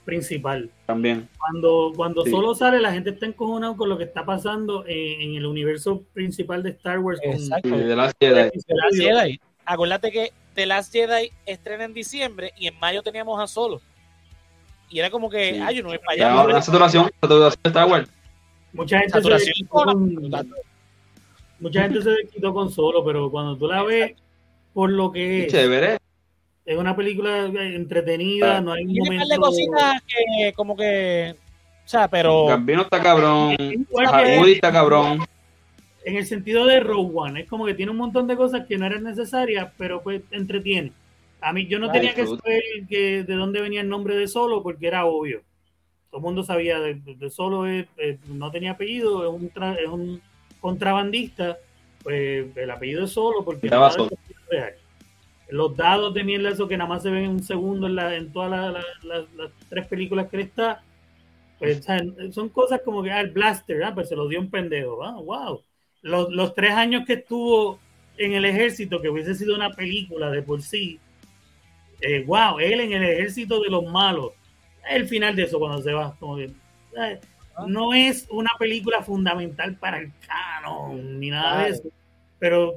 [0.07, 0.71] principal.
[0.87, 1.29] También.
[1.37, 5.45] Cuando, cuando solo sale, la gente está encojonada con lo que está pasando en, el
[5.45, 7.21] universo principal de Star Wars.
[7.23, 7.69] Exacto.
[7.69, 8.51] Con, The Last Jedi.
[8.51, 9.41] The Last Jedi.
[9.67, 13.83] Acuérdate que The Last Jedi estrena en diciembre y en mayo teníamos a Solo.
[14.89, 16.47] Y era como que, ay, yo no voy para allá.
[16.47, 18.09] La, saturación, saturación de Star Wars.
[18.73, 20.31] Mucha gente, se con,
[21.59, 24.15] mucha gente se quitó con Solo, pero cuando tú la ves
[24.73, 25.53] por lo que es.
[25.53, 25.99] Chévere
[26.67, 29.29] es una película entretenida, no hay un momento...
[29.29, 31.37] de cositas que como que...
[31.85, 32.47] O sea, pero...
[32.47, 33.57] Gambino está cabrón,
[33.89, 35.25] Woody está cabrón.
[36.05, 38.77] En el sentido de Rogue One, es como que tiene un montón de cosas que
[38.77, 40.91] no eran necesarias, pero pues entretiene.
[41.41, 44.65] A mí yo no tenía que saber que, de dónde venía el nombre de Solo
[44.65, 45.43] porque era obvio.
[46.11, 47.87] Todo el mundo sabía de, Solo, es,
[48.27, 50.21] no tenía apellido, es un, es un
[50.61, 51.59] contrabandista,
[52.03, 53.89] pues el apellido es Solo porque era
[54.51, 54.75] real
[55.49, 58.17] los dados de mierda, eso que nada más se ven en un segundo en, la,
[58.17, 59.27] en todas las
[59.69, 60.83] tres películas que él está,
[61.59, 61.87] Pues,
[62.33, 65.03] son cosas como que ah, el blaster, ah, pues se lo dio un pendejo.
[65.05, 65.63] Ah, wow.
[66.03, 67.79] Los, los tres años que estuvo
[68.19, 71.01] en el ejército, que hubiese sido una película de por sí,
[72.01, 74.33] eh, wow, él en el ejército de los malos.
[74.89, 76.15] El final de eso cuando se va.
[76.19, 76.39] Como
[77.67, 81.89] no es una película fundamental para el canon ni nada de eso.
[82.39, 82.75] Pero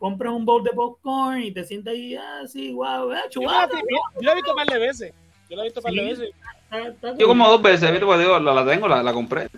[0.00, 4.34] compras un bowl de popcorn y te sientes ahí, así, wow, ah, yo, la he
[4.34, 5.12] visto un par de veces.
[5.48, 6.30] Yo la he visto un par de veces.
[7.18, 8.06] Yo como dos veces, ¿viste?
[8.06, 9.48] Pues digo, la, la tengo, la, la compré.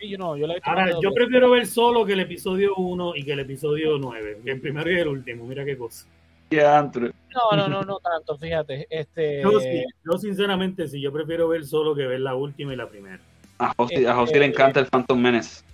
[0.00, 3.16] yo no, yo la he visto Ahora, yo prefiero ver solo que el episodio 1
[3.16, 6.06] y que el episodio 9, el primero y el último, mira qué cosa.
[6.50, 8.86] No, no, no, no tanto, fíjate.
[8.90, 9.42] Este...
[10.04, 13.20] Yo, sinceramente sí, yo prefiero ver solo que ver la última y la primera.
[13.58, 15.64] A José, a José le este, encanta el Phantom Menace.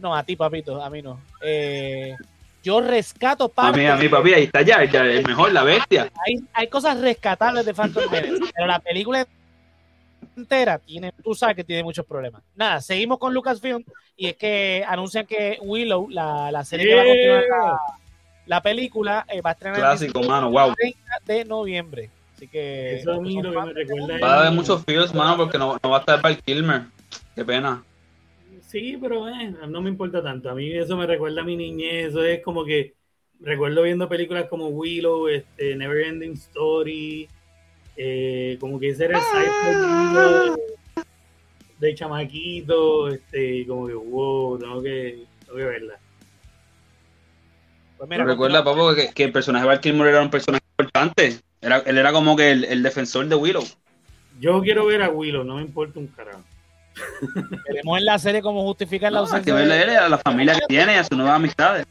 [0.00, 1.20] No, a ti, papito, a mí no.
[1.42, 2.14] Eh,
[2.64, 3.78] yo rescato parte.
[3.78, 6.10] A mí, a mí, papi, ahí está ya, ya es mejor la bestia.
[6.26, 9.28] Hay, hay cosas rescatables de Phantom Menace, pero la película
[10.34, 12.42] entera tiene, tú sabes que tiene muchos problemas.
[12.56, 13.84] Nada, seguimos con Lucasfilm
[14.16, 17.80] y es que anuncian que Willow, la, la serie que va a continuar la,
[18.46, 20.74] la película eh, va a estrenar Clásico, mano, wow.
[20.74, 22.10] 30 de noviembre.
[22.34, 22.96] Así que.
[22.96, 24.18] Eso me recuerda.
[24.18, 26.82] Va a haber muchos feels, mano, porque no, no va a estar para el Kilmer.
[27.34, 27.82] Qué pena.
[28.74, 30.50] Sí, pero eh, no me importa tanto.
[30.50, 32.08] A mí eso me recuerda a mi niñez.
[32.08, 32.94] Eso es como que
[33.38, 37.28] recuerdo viendo películas como Willow, este, Never Ending Story.
[37.96, 40.56] Eh, como que ese era el
[41.78, 43.06] de chamaquito.
[43.06, 46.00] Este, como que wow, tengo que, tengo que verla.
[47.96, 51.38] Pues recuerda, Papo, que, que, el personaje de Kilmer era un personaje importante.
[51.60, 53.62] Era, él era como que el, el, defensor de Willow.
[54.40, 56.42] Yo quiero ver a Willow, no me importa un carajo.
[57.66, 59.54] Queremos en la serie cómo justificar la ausencia.
[59.54, 61.86] Hay que verle a la familia que tiene y a sus nuevas amistades.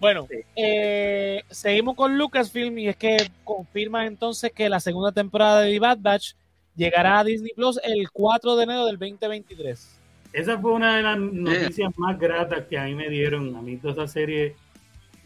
[0.00, 5.72] Bueno, eh, seguimos con Lucasfilm y es que confirma entonces que la segunda temporada de
[5.72, 6.32] The Bad Batch
[6.76, 10.00] llegará a Disney Plus el 4 de enero del 2023.
[10.32, 13.54] Esa fue una de las noticias más gratas que a mí me dieron.
[13.56, 14.56] A mí toda esa serie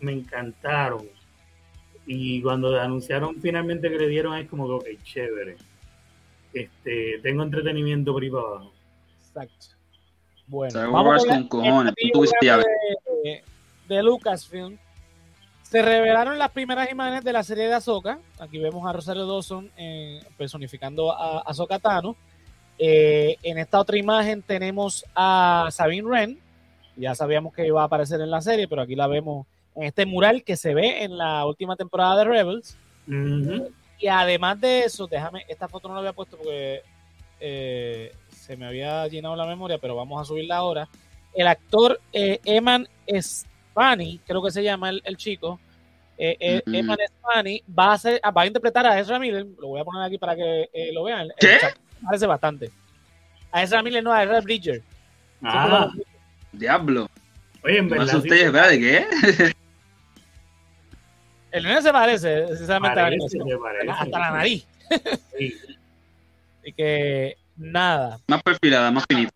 [0.00, 1.08] me encantaron.
[2.06, 5.56] Y cuando anunciaron finalmente que le dieron, es como que, chévere.
[6.52, 8.72] Este, tengo entretenimiento por ahí para abajo.
[9.18, 9.66] Exacto.
[10.46, 11.94] Bueno, vamos con cojones.
[13.22, 13.42] De,
[13.88, 14.78] de Lucasfilm.
[15.62, 18.18] Se revelaron las primeras imágenes de la serie de Ahsoka.
[18.38, 22.16] Aquí vemos a Rosario Dawson eh, personificando a Ahsoka Tano.
[22.78, 26.38] Eh, en esta otra imagen tenemos a Sabine Wren.
[26.96, 30.06] Ya sabíamos que iba a aparecer en la serie, pero aquí la vemos en este
[30.06, 32.78] mural que se ve en la última temporada de Rebels.
[33.98, 36.82] Y además de eso, déjame, esta foto no la había puesto porque
[37.40, 40.88] eh, se me había llenado la memoria, pero vamos a subirla ahora.
[41.34, 45.58] El actor eh, Eman Spani, creo que se llama el, chico,
[46.16, 49.46] eh, Eman Spani, va a, ser, va a interpretar a Ezra Miller.
[49.58, 51.28] Lo voy a poner aquí para que lo vean.
[51.38, 51.58] ¿Qué?
[52.04, 52.70] parece bastante.
[53.50, 54.82] A esa Miller no, a Red Bridger.
[55.42, 55.90] Ah,
[56.52, 57.08] diablo.
[57.64, 58.22] Oye, en ¿verdad?
[58.70, 59.52] ¿De qué?
[61.50, 63.26] El niño se parece, sinceramente, parece,
[63.90, 64.66] hasta la nariz.
[65.36, 65.54] Sí.
[66.64, 68.20] y que nada.
[68.26, 69.32] Más perfilada, más finita.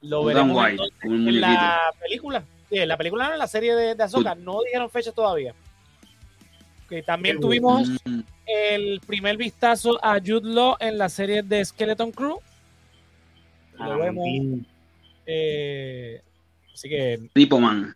[0.00, 0.66] Lo veremos
[1.02, 2.42] en la película.
[2.68, 4.34] Sí, en la película no en la serie de, de Azoka.
[4.34, 5.54] No dijeron fecha todavía.
[6.88, 12.12] Que también tuvimos mm el primer vistazo a Jude Law en la serie de Skeleton
[12.12, 12.38] Crew.
[13.78, 14.26] Lo vemos.
[15.26, 16.20] Eh,
[16.72, 17.28] así que.
[17.32, 17.94] Tipo man.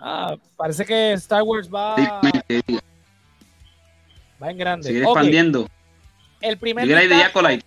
[0.00, 1.96] Ah, parece que Star Wars va.
[4.40, 4.88] Va en grande.
[4.88, 5.68] Sigue expandiendo.
[6.40, 6.86] El primer.
[6.86, 7.64] de Acolyte?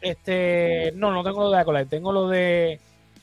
[0.00, 0.92] Este.
[0.94, 1.86] No, no tengo lo de Acolyte.
[1.86, 2.80] Tengo lo de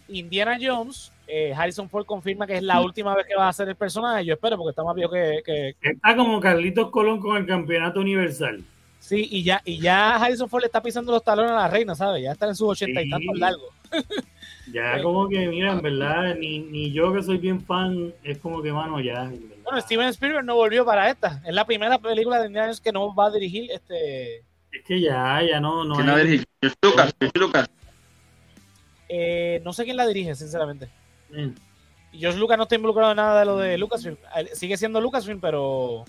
[0.07, 3.69] Indiana Jones eh, Harrison Ford confirma que es la última vez que va a ser
[3.69, 4.25] el personaje.
[4.25, 8.63] Yo espero, porque está más viejo que, Está como Carlitos Colón con el campeonato universal.
[8.99, 11.93] Sí, y ya, y ya Harrison Ford le está pisando los talones a la reina,
[11.93, 12.23] ¿sabes?
[12.23, 13.69] Ya está en sus ochenta y tantos largos.
[14.71, 18.61] ya como que, mira, en verdad, ni, ni, yo que soy bien fan, es como
[18.61, 19.31] que, mano, ya.
[19.63, 21.41] Bueno, Steven Spielberg no volvió para esta.
[21.45, 24.37] Es la primera película de Indiana que no va a dirigir este...
[24.71, 25.83] Es que ya, ya no...
[25.83, 26.45] no, no dirige?
[26.81, 27.69] Lucas, Lucas.
[29.07, 30.89] Eh, no sé quién la dirige, sinceramente.
[31.29, 31.49] Mm.
[32.13, 34.17] George Lucas no está involucrado en nada de lo de Lucasfilm.
[34.53, 36.05] Sigue siendo Lucasfilm, pero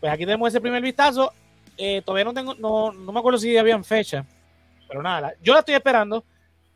[0.00, 1.32] pues aquí tenemos ese primer vistazo.
[1.76, 4.24] Eh, todavía no tengo, no, no me acuerdo si habían fecha,
[4.88, 6.24] pero nada, yo la estoy esperando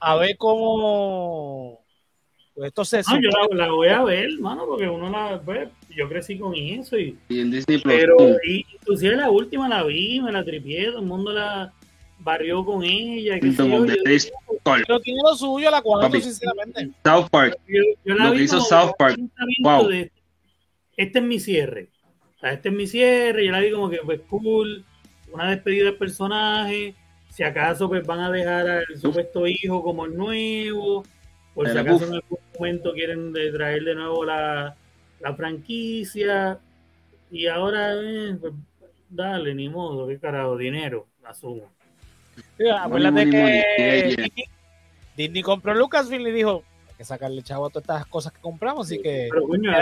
[0.02, 1.80] a ver cómo
[2.54, 6.06] pues esto se no, yo la, voy a ver, mano, porque uno la ve, yo
[6.08, 10.32] crecí con eso y, y en Disney pero y, inclusive la última la vi, me
[10.32, 11.72] la tripié, todo el mundo la
[12.18, 13.38] barrió con ella.
[13.40, 13.52] Que
[14.86, 16.90] pero tiene lo suyo la cuatro, sinceramente.
[17.04, 17.58] South Park.
[17.66, 19.18] Yo, la lo que hizo South Park.
[19.62, 19.90] Wow.
[20.96, 21.88] este es mi cierre.
[22.36, 23.44] O sea, este es mi cierre.
[23.44, 24.84] Yo la vi como que pues cool.
[25.32, 26.94] Una despedida del personaje.
[27.32, 31.02] Si acaso pues van a dejar al supuesto hijo como el nuevo,
[31.54, 34.76] por si acaso en algún momento quieren traer de nuevo la,
[35.34, 36.58] franquicia.
[37.30, 38.52] Y ahora, eh, pues,
[39.08, 41.72] dale, ni modo, qué carajo, dinero, asumo.
[42.78, 44.26] acuérdate que
[45.16, 48.86] Disney, compró Lucasfilm y dijo, hay que sacarle chavo a todas estas cosas que compramos,
[48.86, 49.28] así que...
[49.30, 49.72] Pero coño,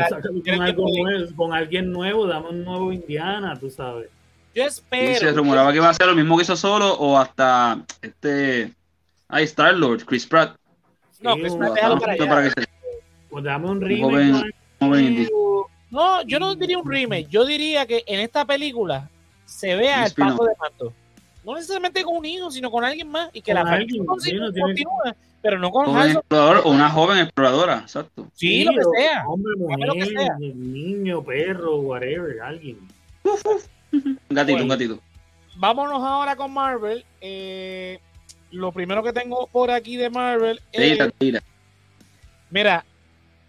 [0.45, 4.09] con, algo nuevo, con alguien nuevo, dame un nuevo Indiana, tú sabes.
[4.55, 5.19] Yo espero...
[5.19, 8.73] se rumoraba que iba a ser lo mismo que hizo solo o hasta este...
[9.29, 10.57] Ay, Star-Lord, Chris Pratt.
[11.21, 12.53] No, Chris Pratt, déjalo para allá.
[13.29, 15.31] Pues dame un remake.
[15.91, 17.29] no, yo no diría un remake.
[17.29, 19.09] Yo diría que en esta película
[19.45, 20.93] se vea el paso de manto
[21.45, 25.59] no necesariamente con un hijo, sino con alguien más y que la alguien, continúe, pero
[25.59, 28.27] no con, un explorador o una joven exploradora, exacto.
[28.35, 29.25] Sí, lo que sea.
[29.27, 32.79] Hombre, mujer, niño, perro, whatever, alguien.
[33.93, 35.01] Un gatito, un gatito.
[35.57, 37.05] Vámonos ahora con Marvel.
[37.21, 38.01] Eh,
[38.51, 40.99] lo primero que tengo por aquí de Marvel es.
[42.51, 42.85] Mira,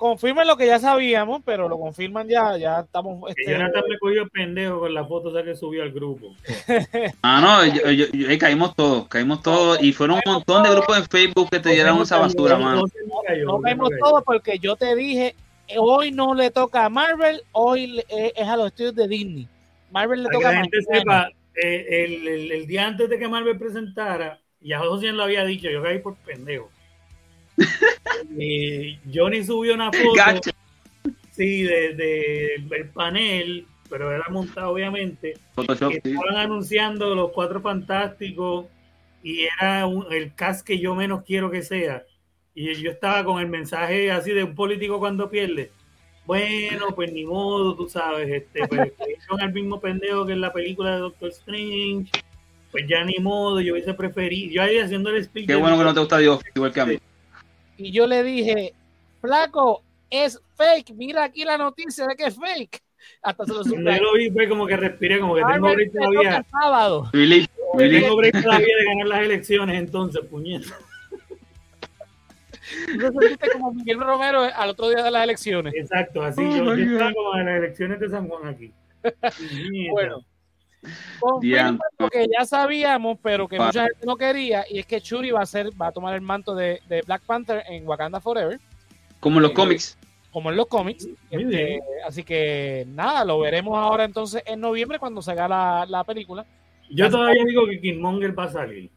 [0.01, 3.29] confirman lo que ya sabíamos, pero lo confirman ya, ya estamos.
[3.29, 3.51] Este...
[3.51, 6.35] Jonathan me cogió pendejo con la foto que subió al grupo.
[7.21, 11.05] ah, no, yo, yo, caímos todos, caímos todos, y fueron un montón de grupos en
[11.05, 12.83] Facebook que te dieron esa basura, mano.
[13.45, 15.35] No, caímos todos porque yo te dije,
[15.77, 19.47] hoy no le toca a Marvel, hoy es a los estudios de Disney.
[19.91, 20.83] Marvel le toca a Marvel.
[20.91, 25.43] sepa, eh, el, el, el, día antes de que Marvel presentara, ya José lo había
[25.45, 26.69] dicho, yo caí por pendejo
[28.37, 30.51] y Johnny subió una foto
[31.31, 35.37] sí, de, el panel, pero era montado obviamente.
[35.57, 38.67] estaban anunciando los cuatro fantásticos
[39.23, 42.03] y era el cast que yo menos quiero que sea.
[42.53, 45.71] Y yo estaba con el mensaje así de un político cuando pierde.
[46.25, 48.91] Bueno, pues ni modo, tú sabes, este, pues
[49.27, 52.09] son el mismo pendejo que en la película de Doctor Strange.
[52.71, 54.53] Pues ya ni modo, yo hubiese preferido.
[54.53, 55.47] Yo ahí haciendo el speech.
[55.47, 56.99] Qué bueno que no te gusta Dios, igual que a mí
[57.81, 58.73] y yo le dije,
[59.21, 62.81] flaco, es fake, mira aquí la noticia de que es fake.
[63.23, 66.45] Hasta se lo Yo lo vi, fue como que respiré, como que tengo break todavía.
[66.51, 67.09] Sábado.
[67.11, 70.77] Tengo break todavía de ganar las elecciones, entonces, puñeta.
[72.97, 75.73] No sentiste como Miguel Romero al otro día de las elecciones.
[75.75, 78.73] Exacto, así yo, yo estaba como en las elecciones de San Juan aquí.
[79.91, 80.23] bueno,
[81.99, 85.41] lo que ya sabíamos, pero que mucha gente no quería, y es que Churi va
[85.41, 88.59] a ser, va a tomar el manto de, Black Panther en Wakanda Forever.
[89.19, 89.97] Como en los eh, cómics.
[90.31, 91.07] Como en los cómics.
[91.29, 96.45] Este, así que nada, lo veremos ahora entonces en noviembre cuando se haga la, película.
[96.89, 98.89] Yo todavía digo que Killmonger va a salir.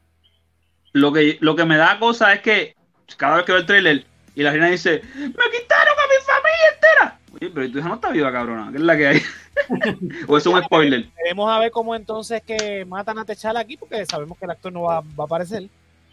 [0.92, 2.76] Lo que, lo que me da cosa es que
[3.16, 6.74] cada vez que veo el trailer y la reina dice, me quitaron a mi familia
[6.74, 7.18] entera.
[7.32, 8.70] Oye, pero tu hija no está viva, cabrona.
[8.70, 9.22] ¿Qué es la que hay?
[10.28, 11.08] ¿O es un spoiler?
[11.16, 14.72] Queremos a ver cómo entonces que matan a Techala aquí, porque sabemos que el actor
[14.72, 15.68] no va, a aparecer,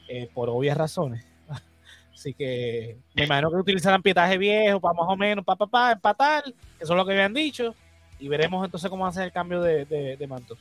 [0.08, 1.26] eh, por obvias razones.
[2.14, 6.44] Así que me imagino que utilizarán pietaje viejo para más o menos, para, para, empatar,
[6.44, 7.76] que eso es lo que habían dicho,
[8.20, 10.56] y veremos entonces cómo va a ser el cambio de, de, manto.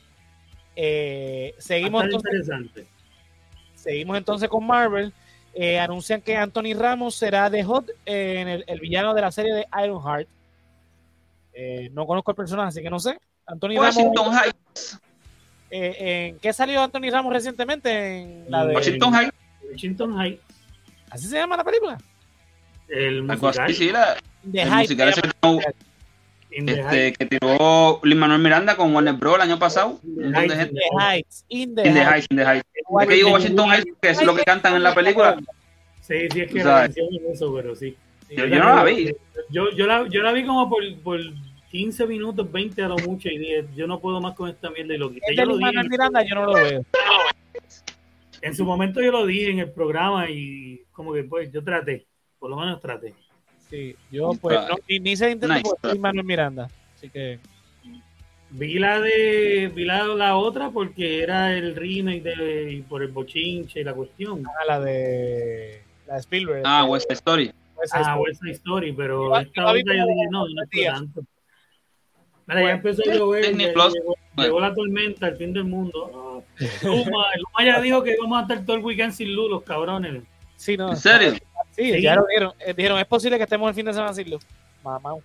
[0.75, 2.49] Eh, seguimos entonces,
[3.75, 5.13] seguimos entonces con Marvel.
[5.53, 9.53] Eh, anuncian que Anthony Ramos será de Hot en el, el, villano de la serie
[9.53, 10.27] de Ironheart.
[11.53, 13.19] Eh, no conozco el personaje, así que no sé.
[13.45, 14.45] Anthony Washington Ramos.
[14.45, 14.99] Heights.
[15.69, 18.21] Eh, ¿En qué salió Anthony Ramos recientemente?
[18.21, 19.37] En la de Washington Heights.
[19.71, 20.43] Washington Heights.
[21.09, 21.97] ¿Así se llama la película?
[22.87, 23.73] El musical.
[23.73, 24.17] Sí, la,
[24.53, 25.33] el musical es el
[26.51, 29.35] este, que tiró Lin Manuel Miranda con Warner Bros.
[29.35, 29.99] el año pasado.
[30.03, 31.45] In the, Heights.
[31.49, 32.27] In the, Heights.
[32.29, 32.67] In the Heights.
[33.01, 35.37] Es que digo Washington Heights, que es lo que cantan en la película.
[36.01, 36.97] Sí, sí, es que es
[37.33, 37.95] eso, pero sí.
[38.29, 39.13] Yo, yo, no la vi.
[39.49, 41.19] Yo, yo, la, yo la vi como por, por
[41.69, 44.93] 15 minutos, 20 a lo mucho, y dije, yo no puedo más con esta mierda
[44.93, 45.35] y lo quité.
[45.35, 46.85] Yo lo dije, Miranda, yo no lo veo.
[48.41, 52.07] En su momento yo lo dije en el programa y como que pues yo traté,
[52.39, 53.13] por lo menos traté.
[53.71, 55.71] Sí, yo pues no, ni, ni se intentó nice.
[55.81, 57.39] por Manuel Miranda, así que
[58.51, 63.11] vi la de vi la, la, otra porque era el remake de y por el
[63.11, 64.43] bochinche y la cuestión.
[64.45, 66.63] Ah, la de la de Spielberg.
[66.65, 67.53] Ah, West Story
[67.91, 71.21] ah, West Story, pero esta yo dije, no, no es tanto.
[72.47, 76.43] Mira, ya empezó a llover, llegó, la tormenta, el fin del mundo.
[76.83, 80.23] Luma, Luma ya dijo que vamos a estar todo el weekend sin luz, los cabrones.
[80.57, 81.33] Sí, no, ¿En serio?
[81.81, 82.53] Sí, ya lo dijeron.
[82.59, 84.45] Eh, dijeron, es posible que estemos el fin de semana sin luz.
[84.83, 85.15] Mamá.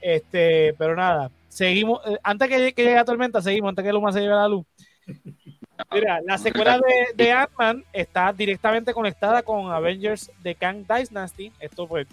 [0.00, 2.00] Este, pero nada, seguimos.
[2.06, 4.66] Eh, antes que, que, llegue la tormenta, seguimos, antes que Luma se lleve la luz.
[5.92, 11.50] Mira, la secuela de, de Ant-Man está directamente conectada con Avengers de Kang Dynasty.
[11.58, 12.06] Esto pues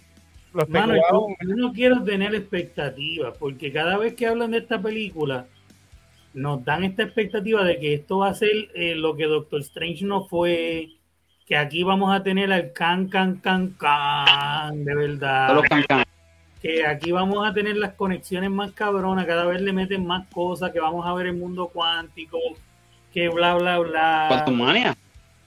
[0.54, 5.48] lo Mano, yo, no quiero tener expectativas, porque cada vez que hablan de esta película,
[6.34, 10.06] nos dan esta expectativa de que esto va a ser eh, lo que Doctor Strange
[10.06, 10.90] no fue,
[11.46, 15.62] que aquí vamos a tener al can, can, can, can, de verdad.
[16.62, 20.72] Que aquí vamos a tener las conexiones más cabronas, cada vez le meten más cosas,
[20.72, 22.38] que vamos a ver el mundo cuántico,
[23.12, 24.46] que bla, bla, bla.
[24.52, 24.96] mania?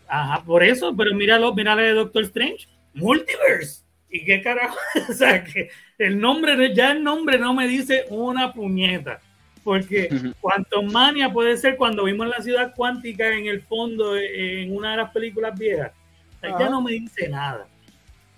[0.09, 3.83] Ajá, por eso, pero míralo, míralo de Doctor Strange, Multiverse.
[4.11, 4.77] ¿Y qué carajo?
[5.09, 9.21] o sea, que el nombre, ya el nombre no me dice una puñeta
[9.65, 10.09] porque
[10.41, 14.97] Quantum Mania puede ser cuando vimos la ciudad cuántica en el fondo en una de
[14.99, 15.93] las películas viejas.
[16.43, 17.67] Ya no me dice nada.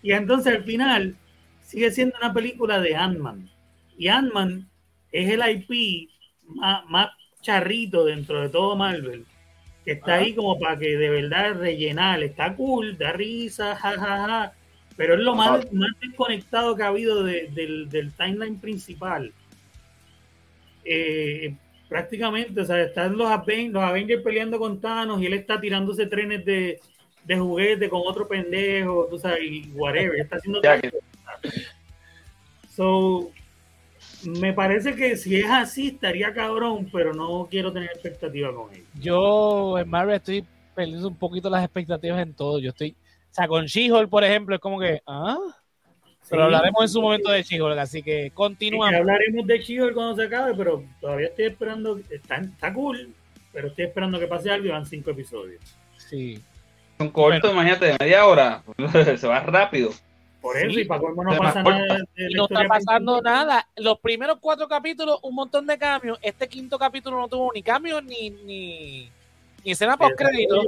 [0.01, 1.17] Y entonces al final
[1.61, 3.51] sigue siendo una película de Ant-Man.
[3.99, 4.69] Y Ant-Man
[5.11, 6.09] es el IP
[6.45, 7.11] más,
[7.41, 9.27] charrito dentro de todo Marvel.
[9.85, 12.23] Que está ahí como para que de verdad rellenar.
[12.23, 14.53] Está cool, da risa, jajaja.
[14.97, 19.33] pero es lo más, más desconectado que ha habido del, del timeline principal
[20.87, 21.55] eh,
[21.89, 26.81] prácticamente, o sea, están los, Avengers, peleando con Thanos y él está tirándose trenes de,
[27.25, 30.61] de juguete con otro pendejo, tú sabes, y whatever, está haciendo
[32.71, 33.31] So,
[34.23, 38.85] me parece que si es así estaría cabrón, pero no quiero tener expectativas con él.
[39.01, 42.59] Yo en Marvel estoy perdiendo un poquito las expectativas en todo.
[42.59, 45.39] Yo estoy, o sea, con She-Hulk, por ejemplo, es como que, ah,
[46.29, 48.95] pero hablaremos en su momento de she así que continuamos.
[48.95, 53.13] hablaremos de she cuando se acabe, pero todavía estoy esperando, está, está cool,
[53.53, 55.63] pero estoy esperando que pase algo y van cinco episodios.
[55.97, 56.43] Sí.
[56.99, 58.63] Son cortos, imagínate, de media hora,
[59.17, 59.91] se va rápido.
[60.41, 61.99] Por eso, y para cómo no pasa nada.
[62.37, 63.67] no está pasando nada.
[63.77, 66.19] Los primeros cuatro capítulos, un montón de cambios.
[66.23, 69.11] Este quinto capítulo no tuvo ni cambios ni, ni,
[69.65, 70.63] ni escena post crédito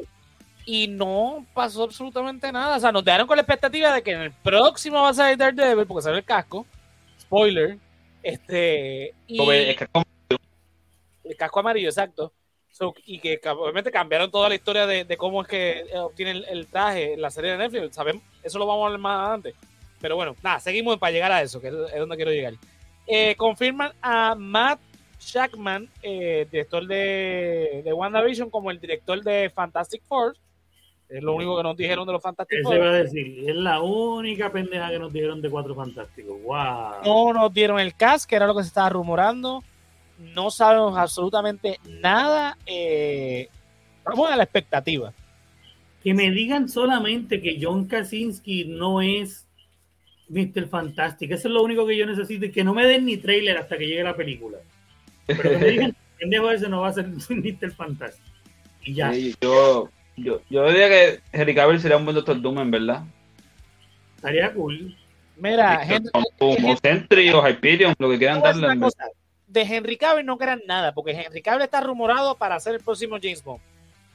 [0.71, 2.77] y no pasó absolutamente nada.
[2.77, 5.39] O sea, nos dejaron con la expectativa de que en el próximo va a salir
[5.39, 6.67] Daredevil porque sale el casco.
[7.19, 7.79] Spoiler.
[8.23, 9.15] Este.
[9.27, 10.39] Y el, casco amarillo.
[11.25, 12.35] el casco amarillo, exacto.
[13.07, 17.23] y que obviamente cambiaron toda la historia de, cómo es que obtiene el, traje en
[17.23, 17.97] la serie de Netflix.
[17.97, 19.55] Sabemos, eso lo vamos a hablar más adelante.
[20.03, 22.53] Pero bueno, nada, seguimos para llegar a eso, que es, donde quiero llegar.
[23.07, 24.81] Eh, confirman a Matt
[25.19, 30.37] Shackman, eh, director de, de WandaVision, como el director de Fantastic Four.
[31.09, 32.71] Es lo único que nos dijeron de los fantásticos.
[32.71, 36.43] Eso iba a decir, es la única pendeja que nos dijeron de cuatro fantásticos.
[36.43, 37.03] Wow.
[37.05, 39.63] No nos dieron el cast, que era lo que se estaba rumorando.
[40.19, 42.59] No sabemos absolutamente nada.
[42.67, 43.49] Eh,
[44.05, 45.15] vamos a la expectativa.
[46.03, 49.47] Que me digan solamente que John Krasinski no es
[50.29, 50.69] Mr.
[50.69, 51.31] Fantastic.
[51.31, 52.45] Eso es lo único que yo necesito.
[52.45, 54.59] Y que no me den ni trailer hasta que llegue la película.
[55.27, 57.71] Pero que me digan, pendejo ese no va a ser Mr.
[57.73, 58.25] Fantastic.
[58.83, 59.13] Y ya.
[59.41, 59.91] yo,
[60.23, 63.03] yo, yo diría que Henry Cavill sería un buen Doctor Doom, en verdad.
[64.17, 64.97] Estaría cool.
[65.37, 68.69] Mira, Henry, o Sentry o Hyperion, lo que quieran darle.
[69.47, 73.17] de Henry Cavill no crean nada, porque Henry Cavill está rumorado para ser el próximo
[73.23, 73.61] James Bond.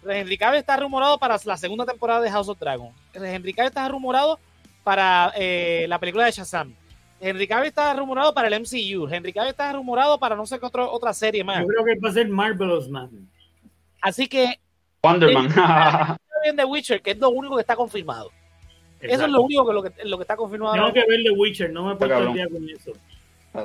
[0.06, 2.92] Henry Cavill está rumorado para la segunda temporada de House of Dragon.
[3.14, 4.38] Henry Cavill está rumorado
[4.84, 6.74] para eh, la película de Shazam.
[7.22, 9.08] Henry Cavill está rumorado para el MCU.
[9.10, 11.62] Henry Cavill está rumorado para no sé qué otra serie más.
[11.62, 13.30] Yo creo que va a ser Marvelous Man.
[14.02, 14.60] Así que
[15.04, 15.48] Wonderman.
[16.44, 18.32] bien The Witcher, que es lo único que está confirmado.
[19.02, 20.76] Eso es lo único que, lo que, lo que está confirmado.
[20.76, 22.92] Tengo que ver The Witcher, no me puedo el día con eso.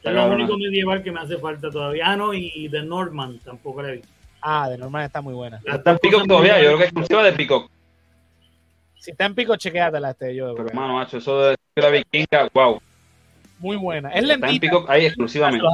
[0.03, 2.11] es lo único medieval que me hace falta todavía.
[2.11, 4.09] Ah, no, y The Norman tampoco la he visto.
[4.41, 5.61] Ah, The Norman está muy buena.
[5.65, 7.71] Está en Pico todavía, yo creo que es exclusiva de Pico.
[8.97, 10.55] Si está en Pico, chequéatela este yo.
[10.55, 12.81] Pero hermano, macho, eso de la vikinga, wow.
[13.59, 14.11] Muy buena.
[14.11, 14.47] Es lenta.
[14.47, 15.67] Está en Pico ahí exclusivamente.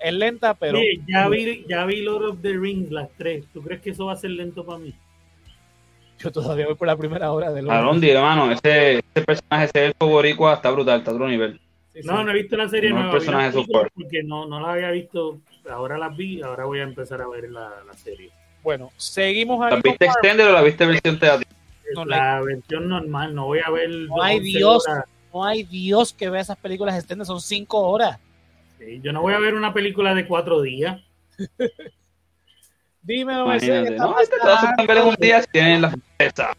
[0.00, 0.78] Es lenta, pero.
[0.78, 3.44] Sí, ya vi, ya vi Lord of the Rings, las tres.
[3.52, 4.94] ¿Tú crees que eso va a ser lento para mí?
[6.18, 10.06] Yo todavía voy por la primera hora de Alondi, hermano, ese, ese personaje, ese elfo
[10.06, 11.60] boricua está brutal, está a otro nivel.
[12.04, 13.12] no, no he visto la serie no nueva.
[13.12, 13.58] personaje
[13.94, 17.50] porque no, no la había visto, ahora las vi, ahora voy a empezar a ver
[17.50, 18.30] la, la serie.
[18.62, 21.44] Bueno, seguimos ¿La viste extender o la viste versión teatral?
[22.06, 23.90] la versión normal, no voy a ver.
[23.90, 24.84] No hay Dios,
[25.32, 28.18] no hay Dios que vea esas películas extender, son cinco horas.
[28.78, 31.02] Sí, yo no voy a ver una película de cuatro días.
[33.04, 33.98] Dímelo, Mercedes.
[33.98, 36.56] No, te vas a cambiar en un día si tienen la fiesta.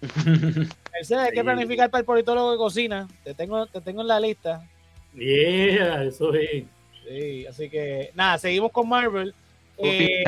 [0.00, 3.08] Mercedes, hay que planificar para el politólogo de cocina.
[3.22, 4.66] Te tengo, te tengo en la lista.
[5.14, 6.64] Yeah, eso es.
[7.06, 9.34] Sí, así que nada, seguimos con Marvel.
[9.76, 10.24] Eh,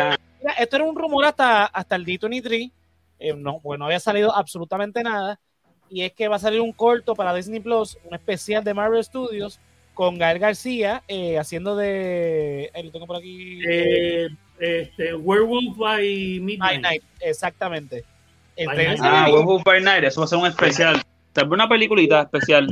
[0.58, 2.70] esto era un rumor hasta, hasta el D23.
[3.18, 5.40] Eh, no, pues no había salido absolutamente nada.
[5.88, 9.04] Y es que va a salir un corto para Disney Plus, un especial de Marvel
[9.04, 9.60] Studios,
[9.94, 12.70] con Gael García eh, haciendo de.
[12.74, 13.60] Ahí lo tengo por aquí.
[14.62, 17.02] Este, Werewolf by Midnight.
[17.18, 18.04] exactamente.
[19.00, 21.02] ah, Werewolf by Night, eso va a ser un especial.
[21.32, 22.68] Tal vez una peliculita especial.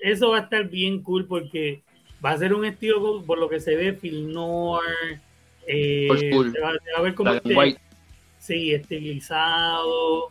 [0.00, 1.82] Eso va a estar bien cool porque
[2.22, 5.18] va a ser un estilo, por lo que se ve, film noir,
[5.66, 7.80] Eh, se, va, a ver como este,
[8.38, 10.30] sí, estilizado.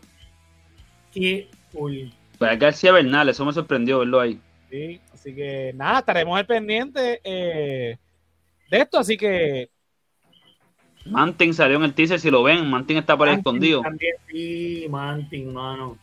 [1.12, 2.14] Qué cool.
[2.38, 4.40] Pues García Bernal, eso me sorprendió verlo ahí.
[4.70, 7.98] Sí, así que nada, estaremos al pendiente eh,
[8.70, 9.72] de esto, así que
[11.10, 13.82] Mantin salió en el teaser, si lo ven, Mantin está por ahí escondido.
[13.82, 15.98] También, sí, Mantin, mano.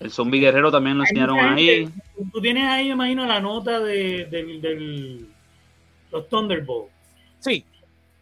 [0.00, 1.88] El zombie guerrero también lo enseñaron ahí.
[2.32, 5.26] Tú tienes ahí, me imagino, la nota de, de,
[6.10, 6.92] los Thunderbolts.
[7.40, 7.64] Sí.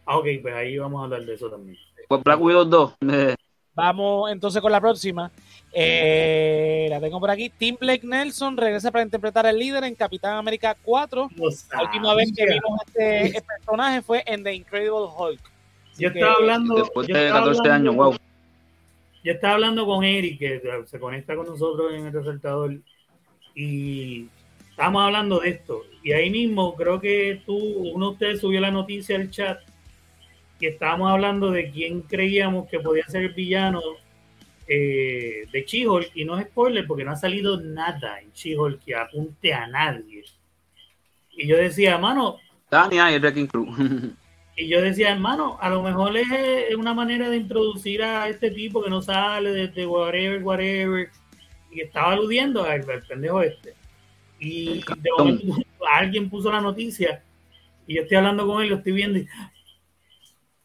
[0.05, 1.77] Ah, ok, pues ahí vamos a hablar de eso también.
[2.07, 2.93] Pues Black Widow 2.
[3.75, 5.31] Vamos entonces con la próxima.
[5.73, 7.49] Eh, la tengo por aquí.
[7.49, 11.29] Tim Blake Nelson regresa para interpretar al líder en Capitán América 4.
[11.71, 15.41] la última vez que vimos este, este, personaje fue en The Incredible Hulk.
[15.97, 16.75] yo estaba hablando.
[16.75, 18.15] Después de 14 años, wow.
[19.23, 22.77] Yo estaba hablando con Eric, que se conecta con nosotros en el resaltador,
[23.53, 24.29] y
[24.69, 25.83] estábamos hablando de esto.
[26.01, 29.59] Y ahí mismo, creo que tú, uno de ustedes subió la noticia al chat,
[30.59, 33.81] que estábamos hablando de quién creíamos que podía ser el villano
[34.67, 38.55] eh, de she y no es spoiler porque no ha salido nada en she
[38.85, 40.23] que apunte a nadie.
[41.31, 42.37] Y yo decía, mano.
[42.69, 43.67] Tania y Wrecking Crew.
[44.57, 48.83] y yo decía, hermano, a lo mejor es una manera de introducir a este tipo
[48.83, 51.09] que no sale desde whatever, whatever.
[51.71, 53.73] Y estaba aludiendo al, pendejo este.
[54.39, 55.55] Y de momento
[55.91, 57.23] alguien puso la noticia
[57.87, 59.27] y yo estoy hablando con él, lo estoy viendo y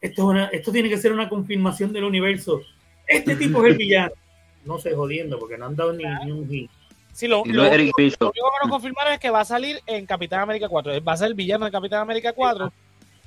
[0.01, 2.61] esto, esto tiene que ser una confirmación del universo
[3.07, 4.13] este tipo es el villano.
[4.65, 6.71] No sé, jodiendo, porque no han dado ni, un hit.
[7.11, 10.69] Sí, lo, lo, único que nos confirmaron es que va a salir en Capitán América
[10.69, 11.03] 4.
[11.03, 12.71] Va a ser el villano de Capitán América 4.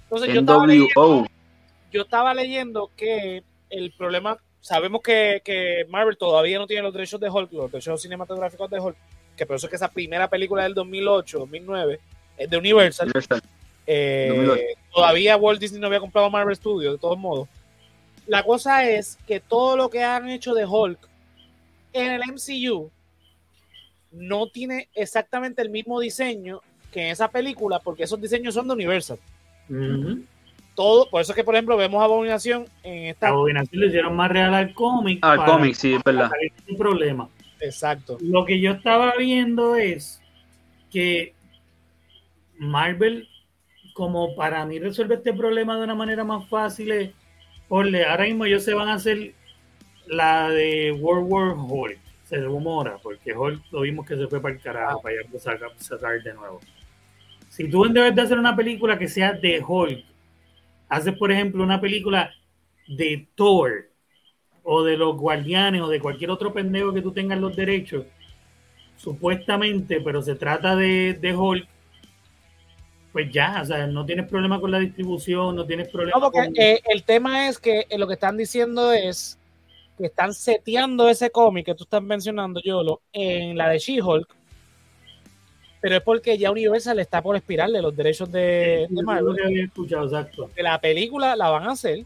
[0.04, 1.26] Entonces yo estaba, leyendo,
[1.92, 7.20] yo estaba leyendo que el problema, sabemos que, que, Marvel todavía no tiene los derechos
[7.20, 8.96] de Hulk, los derechos cinematográficos de Hulk,
[9.36, 12.00] que por eso es que esa primera película del 2008, 2009,
[12.38, 13.12] es de Universal.
[13.86, 17.48] Eh, todavía Walt Disney no había comprado Marvel Studios, de todos modos.
[18.26, 20.98] La cosa es que todo lo que han hecho de Hulk
[21.92, 22.90] en el MCU
[24.12, 26.60] no tiene exactamente el mismo diseño
[26.92, 29.18] que en esa película, porque esos diseños son de Universal.
[30.74, 33.28] Todo, por eso es que, por ejemplo, vemos Abominación en esta.
[33.28, 35.18] Abominación le hicieron más real al cómic.
[35.22, 36.30] Al cómic, sí, es verdad.
[36.66, 37.28] Sin problema.
[37.60, 38.18] Exacto.
[38.20, 40.20] Lo que yo estaba viendo es
[40.90, 41.34] que
[42.58, 43.28] Marvel,
[43.94, 47.10] como para mí resuelve este problema de una manera más fácil, es
[47.68, 49.32] Orle, ahora mismo ellos se van a hacer
[50.06, 51.98] la de World War Hulk.
[52.24, 55.70] Se rumora, porque Hulk lo vimos que se fue para el carajo, para allá sacar,
[55.78, 56.60] sacar de nuevo.
[57.48, 60.04] Si tú debes de hacer una película que sea de Hulk,
[60.88, 62.32] haces por ejemplo una película
[62.88, 63.88] de Thor
[64.62, 68.04] o de los guardianes o de cualquier otro pendejo que tú tengas los derechos,
[68.96, 71.68] supuestamente, pero se trata de, de Hulk,
[73.16, 76.20] pues ya, o sea, no tienes problema con la distribución, no tienes problema.
[76.20, 79.38] No, porque eh, el tema es que eh, lo que están diciendo es
[79.96, 84.28] que están seteando ese cómic que tú estás mencionando, Yolo, en la de She-Hulk,
[85.80, 89.34] pero es porque ya Universal está por expirarle los derechos de, de Marvel.
[89.34, 92.04] De la película la van a hacer.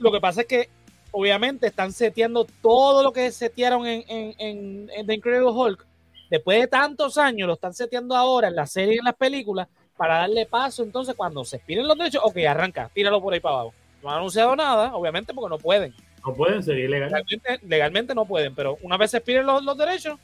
[0.00, 0.70] Lo que pasa es que,
[1.12, 5.87] obviamente, están seteando todo lo que setearon en, en, en The Incredible Hulk
[6.30, 9.68] después de tantos años, lo están seteando ahora en la serie y en las películas
[9.96, 10.82] para darle paso.
[10.82, 13.74] Entonces, cuando se expiren los derechos, ok, arranca, tíralo por ahí para abajo.
[14.02, 15.94] No han anunciado nada, obviamente, porque no pueden.
[16.26, 17.24] No pueden, sería ilegal.
[17.62, 20.18] Legalmente, no pueden, pero una vez se expiren los, derechos,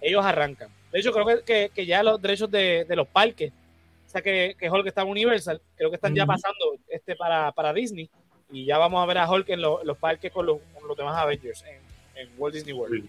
[0.00, 0.68] ellos arrancan.
[0.92, 3.52] De hecho, creo que, que, ya los derechos de, los parques,
[4.06, 7.52] o sea, que, que Hulk está en Universal, creo que están ya pasando este para,
[7.52, 8.10] para Disney.
[8.52, 10.58] Y ya vamos a ver a Hulk en, los parques con los,
[10.96, 11.64] demás Avengers
[12.16, 13.08] en, Walt Disney World.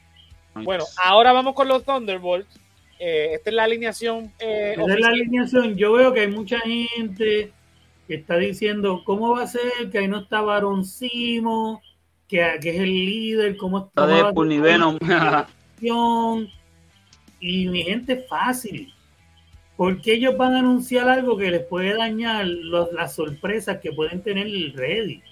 [0.53, 2.59] Bueno, ahora vamos con los Thunderbolts.
[2.99, 4.31] Eh, esta es la alineación.
[4.39, 5.75] Eh, es la alineación.
[5.75, 7.51] Yo veo que hay mucha gente
[8.07, 11.81] que está diciendo cómo va a ser, que ahí no está Baron Simo,
[12.27, 14.51] que, que es el líder, cómo está Deadpool
[17.41, 18.93] y mi gente fácil.
[19.75, 24.45] Porque ellos van a anunciar algo que les puede dañar las sorpresas que pueden tener
[24.45, 25.23] el Ready.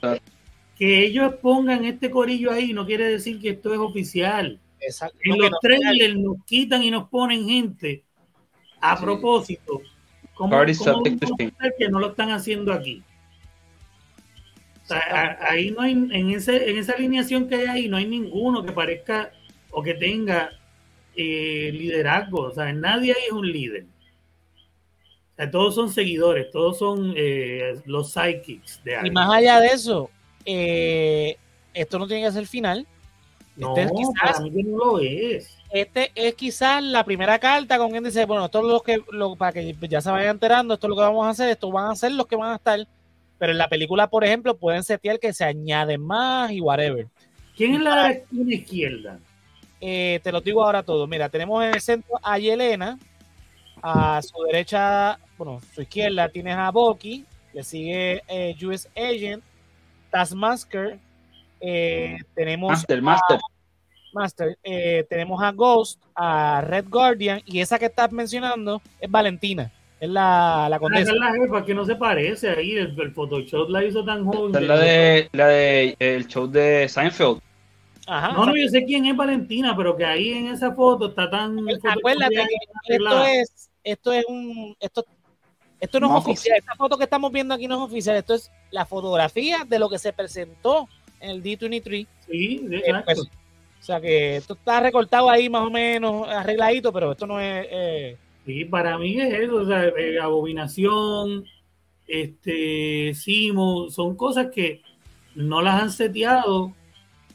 [0.75, 4.57] Que ellos pongan este corillo ahí no quiere decir que esto es oficial.
[5.23, 8.03] En los trailers nos quitan y nos ponen gente
[8.81, 9.81] a propósito.
[10.33, 13.03] ¿Cómo, que no lo están haciendo aquí?
[15.41, 18.71] ahí no hay, en, ese, en esa alineación que hay ahí, no hay ninguno que
[18.71, 19.31] parezca
[19.71, 20.51] o que tenga
[21.15, 22.41] eh, liderazgo.
[22.41, 23.85] O sea, nadie ahí es un líder.
[25.51, 30.09] todos son seguidores, todos son eh, los psychics de Y más allá de eso,
[30.45, 31.37] eh,
[31.73, 32.87] esto no tiene que ser final.
[33.59, 35.57] No, este es quizás, no lo es.
[35.69, 39.35] Este es quizás la primera carta con quien dice, bueno, esto es lo que, lo,
[39.35, 41.91] para que ya se vayan enterando, esto es lo que vamos a hacer, esto van
[41.91, 42.87] a ser los que van a estar
[43.37, 47.07] Pero en la película, por ejemplo, pueden setear que se añaden más y whatever.
[47.57, 49.19] ¿Quién es la izquierda?
[49.81, 51.05] Eh, te lo digo ahora todo.
[51.05, 52.97] Mira, tenemos en el centro a Yelena,
[53.81, 59.43] a su derecha, bueno, su izquierda tienes a Bucky, le sigue eh, US Agent,
[60.09, 60.97] Taskmaster,
[61.59, 63.39] eh, tenemos Master, Master.
[64.13, 69.71] Master, eh, tenemos a Ghost, a Red Guardian y esa que estás mencionando es Valentina.
[69.99, 71.11] Es la, la condesa.
[71.11, 72.71] Ah, es la jefa que no se parece ahí.
[72.71, 74.55] El, el Photoshop la hizo tan joven.
[74.55, 77.41] es la de, la de el show de Seinfeld.
[78.07, 81.29] Ajá, no, no, yo sé quién es Valentina, pero que ahí en esa foto está
[81.29, 81.59] tan.
[81.83, 85.05] Acuérdate que esto es, esto es un, esto,
[85.79, 86.57] esto no, es oficial.
[86.57, 88.15] Esta foto que estamos viendo aquí no es oficial.
[88.15, 90.87] Esto es la fotografía de lo que se presentó
[91.19, 92.07] en el D23.
[92.27, 93.05] Sí, eh, exacto.
[93.05, 97.39] Pues, o sea que esto está recortado ahí más o menos arregladito, pero esto no
[97.39, 97.67] es.
[97.69, 98.17] Eh...
[98.45, 101.45] Sí, para mí es eso, o sea, eh, abominación,
[102.07, 104.81] este, Simo, son cosas que
[105.35, 106.73] no las han seteado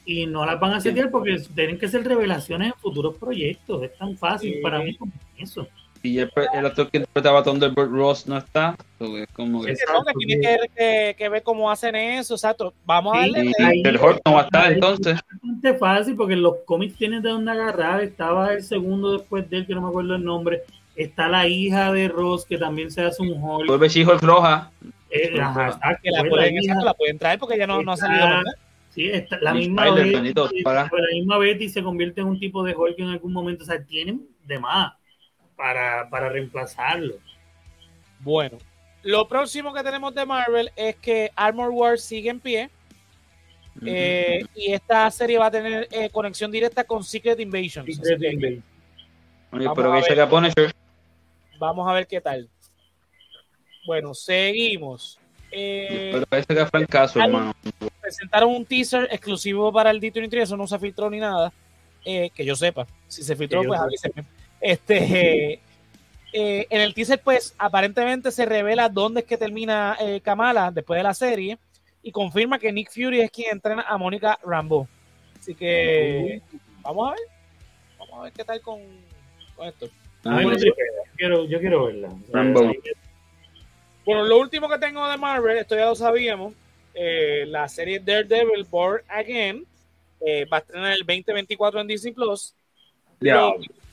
[0.05, 3.81] y no las van a setear porque tienen que ser revelaciones en futuros proyectos.
[3.83, 5.67] Es tan fácil para mí como eso.
[6.05, 6.29] Y el,
[6.65, 8.75] actor que interpretaba a Thunderbird Ross no está.
[8.99, 9.75] Pues, como que...
[10.19, 10.39] tiene
[10.75, 12.73] que, que, ver cómo hacen eso, exacto.
[12.85, 13.51] Vamos a darle.
[13.57, 15.15] el Hulk no va a estar entonces.
[15.15, 18.01] Es bastante fácil porque los cómics tienen de dónde agarrar.
[18.01, 20.61] Estaba el segundo después de él, que no me acuerdo el nombre.
[20.95, 23.67] Está la hija de Ross, que también se hace un Hulk.
[23.67, 24.71] Vuelve She-Hulk roja.
[25.09, 28.27] Eh, que la pueden, la, pueden, traer porque ya no, no ha salido.
[28.89, 32.99] Sí, está, la, misma Betty, la misma Betty se convierte en un tipo de Hulk
[32.99, 33.63] en algún momento.
[33.63, 34.93] O sea, tienen de más
[35.55, 37.15] para, para reemplazarlo.
[38.19, 38.57] Bueno,
[39.05, 42.69] lo próximo que tenemos de Marvel es que Armor Wars sigue en pie.
[43.85, 47.85] Eh, y esta serie va a tener eh, conexión directa con Secret Invasion.
[51.59, 52.49] Vamos a ver qué tal.
[53.85, 55.19] Bueno, seguimos.
[55.51, 57.53] Eh, pero parece que fue el caso, hermano.
[58.01, 61.53] Presentaron un teaser exclusivo para el D23, eso no se filtró ni nada.
[62.03, 62.87] que yo sepa.
[63.07, 64.25] Si se filtró, pues avísenme.
[64.65, 65.59] Este,
[66.33, 70.97] eh, en el teaser, pues, aparentemente se revela dónde es que termina eh, Kamala después
[70.97, 71.59] de la serie
[72.01, 74.87] y confirma que Nick Fury es quien entrena a Mónica Rambo.
[75.39, 76.41] Así que
[76.81, 77.19] vamos a ver.
[77.99, 78.79] Vamos a ver qué tal con,
[79.67, 79.85] esto.
[80.23, 80.73] yo,
[81.15, 82.09] quiero, yo quiero verla.
[84.03, 86.55] Bueno, lo último que tengo de Marvel, esto ya lo sabíamos,
[86.95, 89.63] eh, la serie Daredevil Born Again
[90.51, 92.55] va a estrenar el 2024 en Disney Plus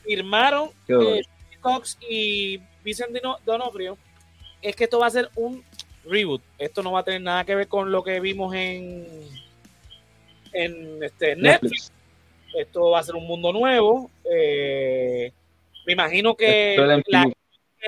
[0.04, 1.22] firmaron eh,
[1.60, 3.96] Cox y Vicente Donofrio
[4.60, 5.64] es que esto va a ser un
[6.04, 6.42] reboot.
[6.58, 9.06] Esto no va a tener nada que ver con lo que vimos en,
[10.52, 11.92] en este, Netflix.
[12.54, 14.10] Esto va a ser un mundo nuevo.
[14.30, 15.32] Eh,
[15.86, 16.76] me imagino que,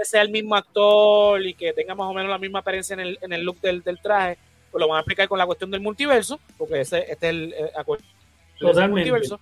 [0.02, 3.18] sea el mismo actor y que tenga más o menos la misma apariencia en el,
[3.22, 4.38] en el look del, traje,
[4.70, 7.52] pues lo van a explicar con la cuestión del multiverso, porque ese, este es el,
[7.52, 7.70] eh,
[8.60, 9.38] el multiverso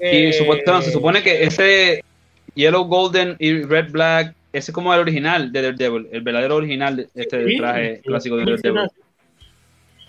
[0.00, 2.04] y supuestamente, se supone que ese
[2.54, 6.96] Yellow Golden y Red Black, ese es como el original de Daredevil, el verdadero original
[6.96, 8.88] de este traje clásico de Daredevil.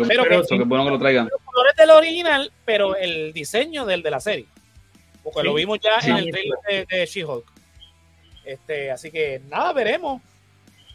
[0.08, 1.28] Pero, que, bueno que lo traigan.
[1.30, 4.46] Los colores del original, pero el diseño del de la serie.
[5.24, 7.46] Porque lo vimos ya en el trailer de, She-Hulk.
[8.46, 10.22] Este, así que nada, veremos.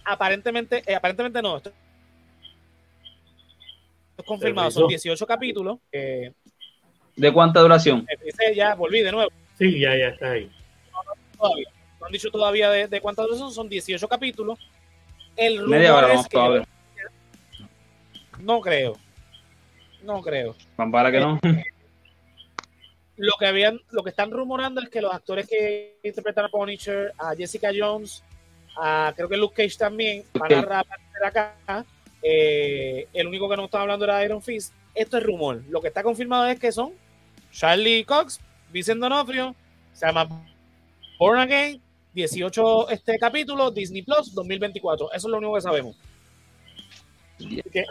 [0.04, 1.58] Aparentemente, eh, aparentemente no.
[1.58, 1.72] Esto
[4.16, 5.78] es confirmado, son 18 capítulos.
[5.92, 6.32] Eh,
[7.16, 8.06] ¿De cuánta duración?
[8.54, 9.30] ya volví de nuevo.
[9.58, 10.50] Sí, ya, ya está ahí.
[11.40, 14.58] No, han dicho todavía de, de cuánta duración, son 18 capítulos.
[15.36, 16.68] El Media hora vamos a ver.
[18.40, 18.96] No creo.
[20.02, 20.54] No creo.
[20.76, 21.40] Para que no.
[23.16, 27.12] Lo que habían, lo que están rumorando es que los actores que interpretan a Punisher,
[27.16, 28.24] a Jessica Jones,
[28.76, 31.84] a creo que Luke Cage también, van a aparecer acá.
[32.22, 34.74] Eh, el único que no estaba hablando era Iron Fist.
[34.94, 35.62] Esto es rumor.
[35.68, 36.92] Lo que está confirmado es que son
[37.54, 38.40] Charlie Cox,
[38.72, 39.54] Vicente Donofrio,
[39.92, 40.28] se llama
[41.18, 41.80] Born Again,
[42.12, 45.12] 18 este capítulo, Disney Plus 2024.
[45.12, 45.96] Eso es lo único que sabemos.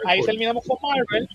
[0.06, 1.28] ahí terminamos con Marvel.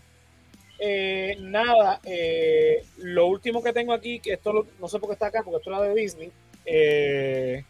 [0.78, 5.28] Eh, nada, eh, lo último que tengo aquí, que esto no sé por qué está
[5.28, 6.32] acá, porque esto es la de Disney.
[6.66, 7.64] Eh,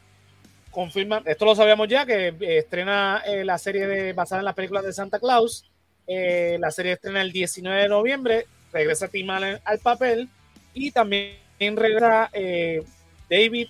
[0.71, 4.91] confirma, esto lo sabíamos ya, que estrena la serie de, basada en las películas de
[4.91, 5.71] Santa Claus.
[6.05, 8.45] la serie estrena el 19 de noviembre.
[8.73, 10.29] Regresa Tim Allen al papel.
[10.73, 12.83] Y también regresa eh,
[13.29, 13.67] David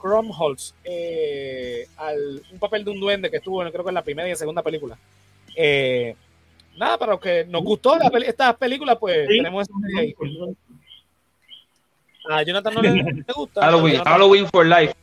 [0.00, 4.28] Cromholtz eh, al un papel de un duende que estuvo, creo que en la primera
[4.28, 4.98] y segunda película.
[5.56, 6.14] Eh,
[6.76, 10.14] nada, para los que nos gustó la estas películas, pues tenemos eso ahí.
[12.28, 13.62] A Jonathan no le, gusta.
[13.62, 14.94] Halloween, Halloween for Life.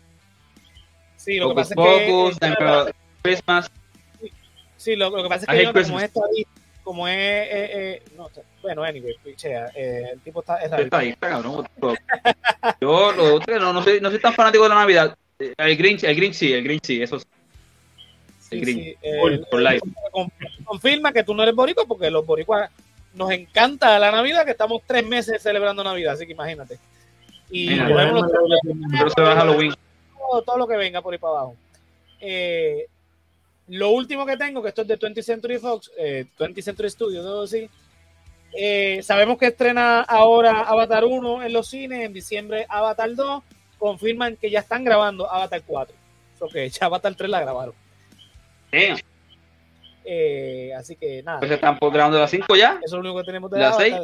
[1.15, 2.93] Sí, lo que pasa es que.
[3.23, 3.71] Christmas.
[4.77, 6.11] Sí, lo, que pasa es que yo, como es
[6.87, 8.29] como es, eh, eh, no,
[8.61, 11.67] bueno, anyway, pichea, eh, el tipo está, es está ahí, está cabrón.
[12.79, 15.17] yo lo, no, no, soy, no soy tan fanático de la Navidad.
[15.37, 17.25] El Grinch, el Grinch sí, el Grinch sí, eso sí.
[18.51, 19.81] El Grinch, sí, por live.
[20.63, 22.71] Confirma que tú no eres boricua porque los boricuas
[23.13, 26.79] nos encanta la Navidad, que estamos tres meses celebrando Navidad, así que imagínate.
[27.49, 29.73] Y Mira, pero se va Halloween.
[30.17, 31.57] Todo, todo, lo que venga por ahí para abajo.
[32.21, 32.87] Eh,
[33.69, 37.25] lo último que tengo, que esto es de 20th Century Fox, eh, 20th Century Studios,
[37.25, 37.69] debo decir.
[38.53, 43.43] Eh, sabemos que estrena ahora Avatar 1 en los cines, en diciembre Avatar 2.
[43.77, 45.95] Confirman que ya están grabando Avatar 4.
[46.39, 47.75] O que ya Avatar 3 la grabaron.
[50.09, 51.39] Eh, así que nada.
[51.39, 52.79] Pues están grabando la 5 ya.
[52.83, 53.95] Eso es lo único que tenemos de la 6.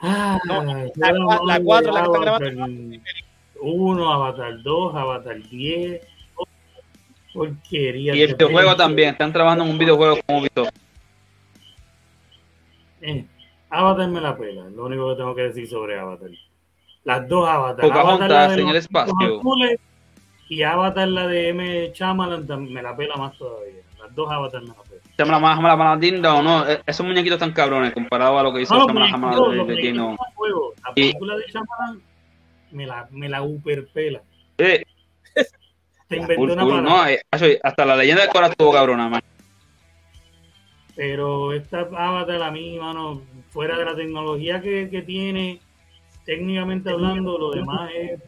[0.00, 0.62] Ah, no,
[0.94, 2.98] la, 4 la que están grabando.
[3.60, 6.17] 1, Avatar 2, Avatar 10
[7.70, 10.70] y el videojuego también, están trabajando en un videojuego como Ubisoft.
[13.00, 13.24] Eh,
[13.70, 16.30] Avatar me la pela, lo único que tengo que decir sobre Avatar.
[17.04, 17.90] Las dos Avatar.
[17.92, 19.14] Avatar en el espacio.
[20.48, 21.92] y Avatar la de M.
[21.92, 23.82] Chamalan me la pela más todavía.
[23.98, 25.02] Las dos Avatar me la pela.
[25.16, 29.66] Chamalan más o no, e, esos muñequitos están cabrones comparado a lo que hizo Chamalan
[29.66, 32.02] de, de, La película de Chamalan
[32.70, 34.22] me la, me la uperpela.
[34.58, 34.84] Eh,
[36.10, 37.20] no, eh,
[37.62, 39.22] hasta la leyenda del corazón estuvo cabrona, man.
[40.96, 45.60] Pero esta Avatar a mí, mano, fuera de la tecnología que, que tiene,
[46.24, 48.20] técnicamente hablando, lo demás es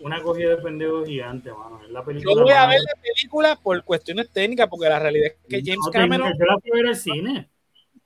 [0.00, 1.80] una cogida de pendejos gigante, mano.
[1.82, 5.28] Es la película yo voy a ver la película por cuestiones técnicas, porque la realidad
[5.28, 6.32] es que James Cameron.
[6.38, 7.48] Yo la fui a ver al cine.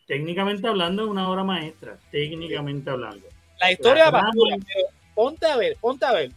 [0.07, 1.99] Técnicamente hablando, es una obra maestra.
[2.11, 3.27] Técnicamente hablando.
[3.61, 4.31] La historia va
[5.15, 6.31] ponte a ver, ponte a ver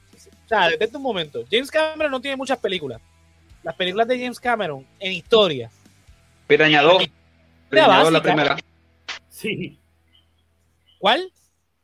[0.55, 1.43] sea, detente un momento.
[1.49, 3.01] James Cameron no tiene muchas películas.
[3.63, 5.69] Las películas de James Cameron en historia.
[6.47, 7.03] Piraña 2.
[7.69, 8.57] Piraña 2 la primera.
[9.29, 9.77] Sí.
[10.99, 11.31] ¿Cuál?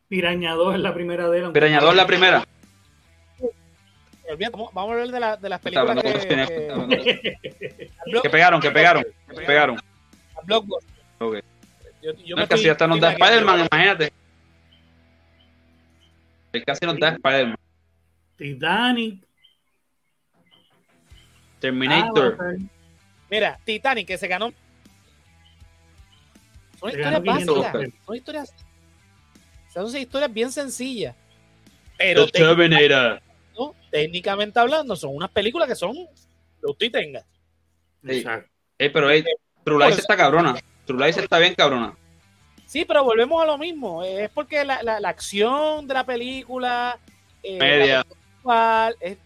[0.07, 1.51] Piraña 2 es la primera de él.
[1.51, 2.43] Piraña 2 es la primera.
[4.49, 7.89] Vamos a hablar de, la, de las películas que, que,
[8.22, 9.78] que, pegaron, que pegaron, que pegaron.
[9.78, 10.93] A Blockbuster.
[11.20, 11.41] Okay.
[12.01, 14.11] Yo, yo no, casi hasta nos da Spider-Man, imagínate.
[16.51, 17.57] El casi nos da Spider-Man.
[18.38, 19.25] Titanic.
[21.59, 22.38] Terminator.
[22.39, 22.53] Ah,
[23.29, 24.53] Mira, Titanic, que se ganó.
[26.79, 27.73] Son historias básicas.
[28.05, 28.53] Son historias.
[29.73, 31.15] Son historias bien sencillas.
[31.97, 33.21] Pero Terminator.
[33.57, 33.75] ¿no?
[33.89, 35.95] técnicamente hablando, son unas películas que son
[36.61, 37.25] lo usted tenga.
[38.03, 38.49] Exacto.
[38.77, 39.23] pero hey,
[39.63, 40.55] True Lies está cabrona.
[40.85, 41.95] True Lies está bien cabrona.
[42.67, 44.03] Sí, pero volvemos a lo mismo.
[44.03, 46.99] Es porque la, la, la acción de la película.
[47.41, 48.05] Eh, Media
[49.00, 49.18] es,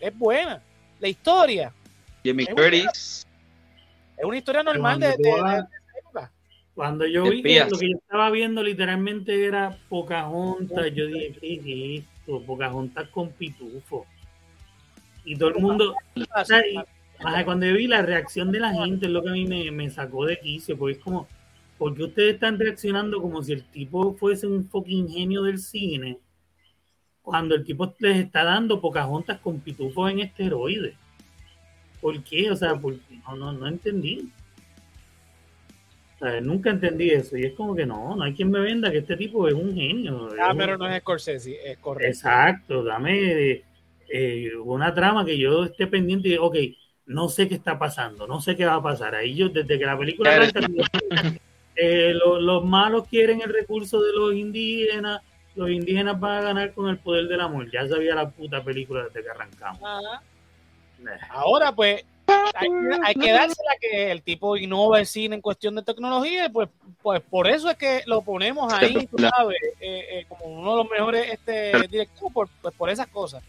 [0.00, 0.62] es buena.
[1.00, 1.72] La historia.
[2.22, 3.26] Jimmy Curtis.
[4.16, 5.64] Es una historia normal de, de,
[6.74, 11.96] Cuando yo vi que lo que yo estaba viendo literalmente era Pocahontas, yo dije, ¿qué
[11.96, 12.42] es esto?
[12.42, 14.06] Pocahontas con pitufo.
[15.24, 15.94] Y todo el mundo.
[17.44, 19.90] cuando yo vi la reacción de la gente, es lo que a mí me, me
[19.90, 21.26] sacó de quicio, porque es como,
[21.78, 26.18] porque ustedes están reaccionando como si el tipo fuese un fucking genio del cine?
[27.24, 30.94] Cuando el tipo les está dando pocas juntas con pitufos en esteroides.
[32.00, 32.50] ¿Por qué?
[32.50, 34.28] O sea, porque no, no, no entendí.
[36.14, 37.38] O sea, nunca entendí eso.
[37.38, 39.74] Y es como que no, no hay quien me venda que este tipo es un
[39.74, 40.28] genio.
[40.38, 42.08] Ah, pero no es Scorsese, es correcto.
[42.08, 43.62] Exacto, dame
[44.10, 46.56] eh, una trama que yo esté pendiente y, ok,
[47.06, 49.14] no sé qué está pasando, no sé qué va a pasar.
[49.14, 50.60] Ahí yo, desde que la película arranca,
[51.74, 55.22] eh, los malos quieren el recurso de los indígenas,
[55.54, 57.70] los indígenas van a ganar con el poder del amor.
[57.70, 59.80] Ya sabía la puta película desde que arrancamos.
[61.30, 62.04] Ahora, pues,
[62.54, 66.68] hay, que dársela que el tipo innova el cine en cuestión de tecnología, pues,
[67.02, 70.76] pues por eso es que lo ponemos ahí, tú sabes, eh, eh, como uno de
[70.82, 73.42] los mejores este, directivos, por, pues por esas cosas.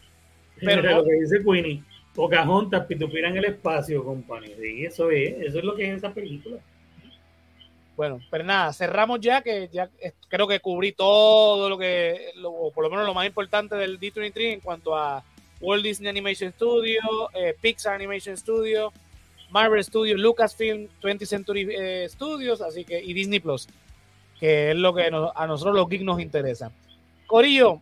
[0.59, 1.83] Pero lo que dice Queenie,
[2.13, 4.63] Pocahontas, Pitupira en el espacio, compañero.
[4.63, 6.57] Y eso es, eso es lo que es esa película.
[7.95, 9.89] Bueno, pero nada, cerramos ya, que ya
[10.27, 14.53] creo que cubrí todo lo que, o por lo menos lo más importante del D23
[14.53, 15.23] en cuanto a
[15.61, 17.01] Walt Disney Animation Studio,
[17.33, 18.91] eh, Pixar Animation Studio,
[19.49, 23.67] Marvel Studios, Lucasfilm, 20th Century eh, Studios, así que, y Disney Plus,
[24.39, 26.71] que es lo que a nosotros los geeks nos interesa.
[27.27, 27.81] Corillo,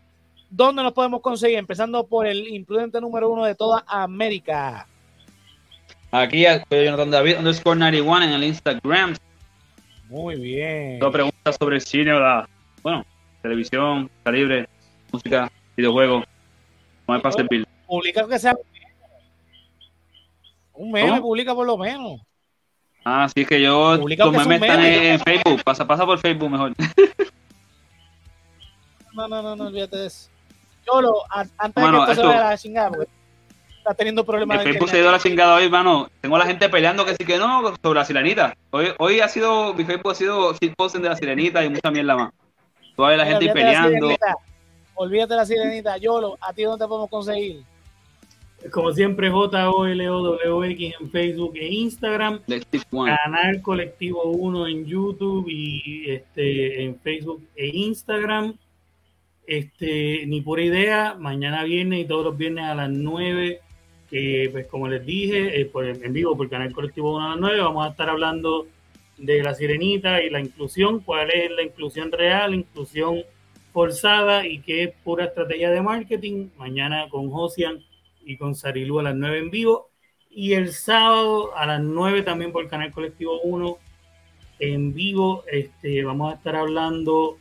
[0.50, 1.58] ¿dónde nos podemos conseguir?
[1.58, 4.88] Empezando por el imprudente número uno de toda América.
[6.12, 9.16] Aquí, Jonathan David, underscore 91 en el Instagram.
[10.14, 11.00] Muy bien.
[11.00, 12.48] Dos preguntas sobre el cine, ¿verdad?
[12.84, 13.04] Bueno,
[13.42, 14.70] televisión, calibre,
[15.12, 16.24] música, videojuegos.
[17.08, 17.68] No hay para servir.
[17.88, 18.56] Publica que sea
[20.74, 22.22] un meme, publica por lo menos.
[23.04, 26.74] Ah, sí, es que yo, los memes están en, Facebook, pasa, pasa por Facebook mejor.
[29.14, 30.28] No, no, no, no, olvídate de eso.
[30.88, 33.12] Yo lo, antes de que esto, se a la chingada, porque
[33.84, 34.60] está teniendo problemas.
[34.60, 36.08] El Facebook se ha ido a la chingada hoy, hermano.
[36.22, 38.56] Tengo a la gente peleando que sí que no sobre la sirenita.
[38.72, 42.16] Hoy, hoy ha sido, mi Facebook ha sido shitposting de la sirenita y mucha mierda
[42.16, 42.34] más.
[42.96, 44.16] Todavía la gente peleando.
[44.96, 47.64] olvídate de la sirenita, Yolo, ¿a ti dónde podemos conseguir?
[48.72, 52.40] Como siempre, J-O-L-O-W-X en Facebook e Instagram.
[52.90, 58.56] Canal Colectivo 1 en YouTube y este en Facebook e Instagram.
[59.46, 63.60] Este, ni pura idea, mañana viernes y todos los viernes a las 9,
[64.52, 67.88] pues como les dije, eh, en vivo por Canal Colectivo 1 a las 9, vamos
[67.88, 68.68] a estar hablando
[69.18, 73.24] de la sirenita y la inclusión, cuál es la inclusión real, inclusión
[73.72, 76.50] forzada y qué es pura estrategia de marketing.
[76.58, 77.84] Mañana con Josian
[78.24, 79.90] y con Sarilu a las 9 en vivo.
[80.30, 83.78] Y el sábado a las 9 también por el canal Colectivo 1
[84.60, 85.44] en vivo.
[85.52, 87.38] Este, vamos a estar hablando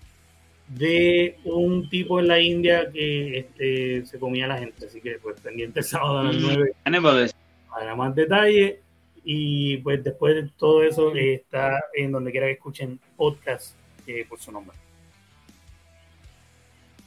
[0.74, 4.86] de un tipo en la India que este, se comía a la gente.
[4.86, 7.70] Así que pues pendiente el sábado a las 9 mm.
[7.70, 8.80] para más detalle.
[9.24, 14.38] Y pues después de todo eso está en donde quiera que escuchen podcast eh, por
[14.38, 14.76] su nombre.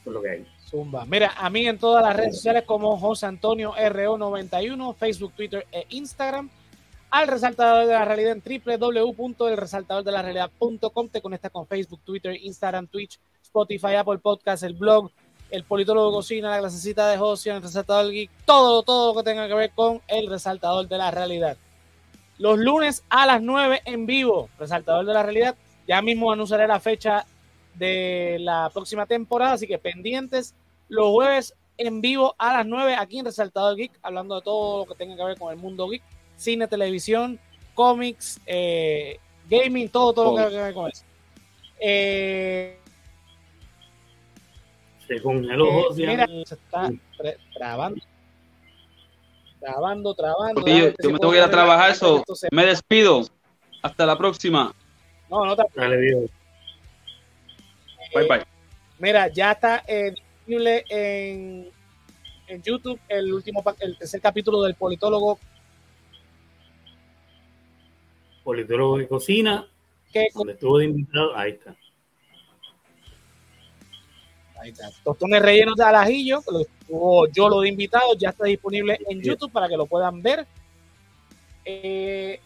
[0.01, 0.45] Eso es lo que hay.
[0.65, 1.05] Zumba.
[1.05, 5.85] Mira, a mí en todas las redes sociales como José Antonio RO91, Facebook, Twitter e
[5.89, 6.49] Instagram.
[7.11, 11.09] Al resaltador de la realidad en www.elresaltadordelarealidad.com.
[11.09, 13.19] Te conectas con Facebook, Twitter, Instagram, Twitch,
[13.55, 15.09] Spotify, Apple Podcast, el blog,
[15.49, 19.47] el politólogo cocina, la clasecita de José, el resaltador geek, todo, todo lo que tenga
[19.47, 21.55] que ver con el resaltador de la realidad.
[22.37, 25.55] Los lunes a las 9 en vivo, resaltador de la realidad.
[25.87, 27.25] Ya mismo anunciaré la fecha
[27.75, 30.53] de la próxima temporada, así que pendientes
[30.89, 34.85] los jueves en vivo a las 9 aquí en Resaltador Geek, hablando de todo lo
[34.85, 36.03] que tenga que ver con el mundo geek,
[36.35, 37.39] cine, televisión,
[37.73, 39.17] cómics, eh,
[39.49, 41.03] gaming, todo, todo lo que tenga que ver con eso.
[41.79, 42.79] Eh,
[45.09, 45.21] Eh,
[45.95, 46.91] mira, se está
[47.53, 48.01] trabando.
[49.59, 50.67] Trabando, trabando.
[50.67, 52.23] yo, me tengo que ir a trabajar, eso.
[52.51, 53.23] Me despido.
[53.81, 54.73] Hasta la próxima.
[55.29, 56.31] No, no te Dale, Dios.
[58.13, 58.43] Bye, bye.
[58.99, 61.69] Mira, ya está disponible en,
[62.47, 65.39] en YouTube el último el tercer capítulo del politólogo
[68.43, 69.67] politólogo de cocina
[70.13, 71.75] que donde estuvo de invitado ahí está
[75.03, 79.51] tostones rellenos de alajillo lo estuvo yo lo de invitado ya está disponible en YouTube
[79.51, 80.45] para que lo puedan ver.
[81.63, 82.39] Eh,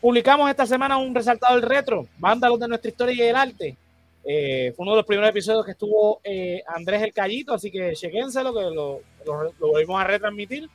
[0.00, 3.76] publicamos esta semana un resaltado del retro vándalos de nuestra historia y el arte.
[4.24, 7.94] Eh, fue uno de los primeros episodios que estuvo eh, Andrés el Callito, así que
[7.94, 10.68] chequénselo, que lo, lo, volvimos a retransmitir.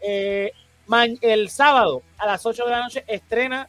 [0.00, 3.68] El sábado a las 8 de la noche estrena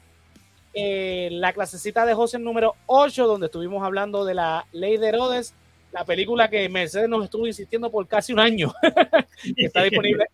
[0.73, 5.55] la clasecita de José número 8, donde estuvimos hablando de la ley de Herodes,
[5.91, 8.73] la película que Mercedes nos estuvo insistiendo por casi un año.
[9.55, 10.25] está disponible.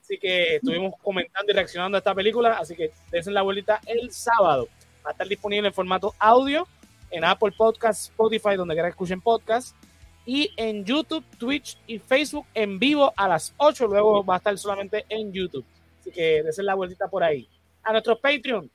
[0.00, 4.10] Así que estuvimos comentando y reaccionando a esta película, así que desen la vuelta el
[4.12, 4.68] sábado.
[5.04, 6.66] Va a estar disponible en formato audio
[7.12, 9.76] en Apple Podcasts, Spotify, donde quiera que escuchen podcast,
[10.24, 13.86] y en YouTube, Twitch y Facebook en vivo a las 8.
[13.86, 15.64] Luego va a estar solamente en YouTube.
[16.00, 17.48] Así que desen la vueltita por ahí.
[17.82, 18.70] A nuestro Patreon,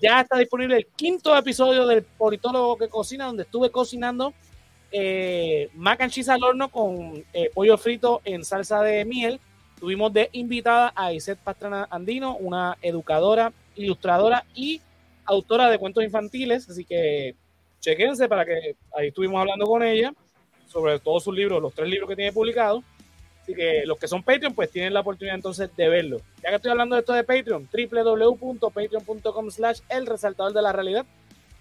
[0.00, 4.32] ya está disponible el quinto episodio del Politólogo que Cocina, donde estuve cocinando
[4.96, 9.40] eh, mac and cheese al horno con eh, pollo frito en salsa de miel.
[9.80, 14.80] Tuvimos de invitada a Iset Pastrana Andino, una educadora, ilustradora y
[15.24, 16.70] autora de cuentos infantiles.
[16.70, 17.34] Así que
[17.80, 20.14] chequense para que ahí estuvimos hablando con ella
[20.68, 22.84] sobre todos sus libros, los tres libros que tiene publicados.
[23.42, 26.20] Así que los que son Patreon, pues tienen la oportunidad entonces de verlo.
[26.40, 31.04] Ya que estoy hablando de esto de Patreon, www.patreon.com slash el resaltador de la realidad.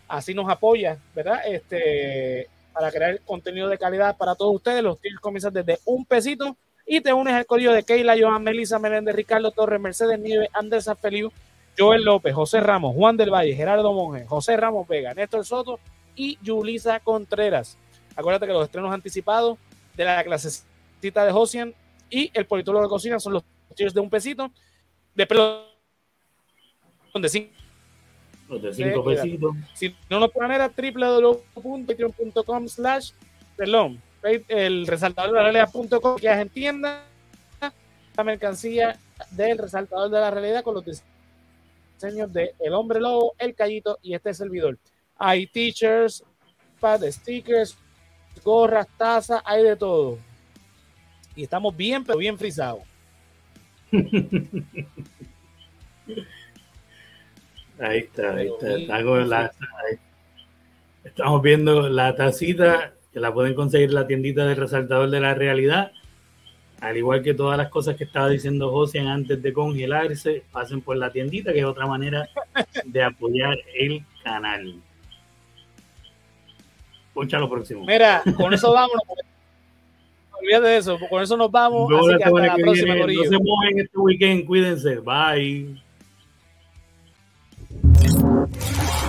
[0.08, 1.42] Así nos apoya, ¿verdad?
[1.48, 4.84] Este, para crear contenido de calidad para todos ustedes.
[4.84, 8.80] Los tiers comienzan desde un pesito y te unes al código de Keila, Joan, Melissa,
[8.80, 11.32] Meléndez, Ricardo Torres, Mercedes Nieves, Andrés Feliu,
[11.78, 15.80] Joel López, José Ramos, Juan del Valle, Gerardo Monge, José Ramos Vega, Néstor Soto
[16.16, 17.78] y Yulisa Contreras.
[18.16, 19.58] Acuérdate que los estrenos anticipados
[19.96, 21.74] de la clasecita de Josian
[22.10, 23.44] y el politólogo de cocina son los
[23.76, 24.52] tiros de un pesito.
[25.16, 25.66] De pelo
[27.14, 27.53] de cinco,
[28.50, 29.56] de cinco pesitos.
[29.74, 33.12] Si no lo pueden ver a www.patreon.com slash
[33.56, 34.02] perdón,
[34.48, 37.06] el resaltador de la realidad.com que entienda
[38.16, 38.98] la mercancía
[39.32, 44.14] del resaltador de la realidad con los diseños de El Hombre Lobo, El Callito y
[44.14, 44.78] este servidor.
[45.18, 46.24] Hay teachers,
[46.80, 47.78] pad stickers,
[48.44, 50.18] gorras, tazas, hay de todo.
[51.36, 52.84] Y estamos bien, pero bien frisados.
[57.84, 59.52] Ahí está, ahí está.
[61.04, 65.34] estamos viendo la tacita que la pueden conseguir en la tiendita del resaltador de la
[65.34, 65.92] realidad.
[66.80, 70.96] Al igual que todas las cosas que estaba diciendo José antes de congelarse, pasen por
[70.96, 72.28] la tiendita, que es otra manera
[72.86, 74.76] de apoyar el canal.
[77.08, 77.86] Escucha lo próximo.
[77.86, 79.04] Mira, con eso vámonos.
[80.40, 81.92] Olvídate de eso, con eso nos vamos.
[81.92, 84.96] así que hasta la próxima, No se mueven este weekend, cuídense.
[85.00, 85.84] Bye.
[88.56, 89.03] Yeah.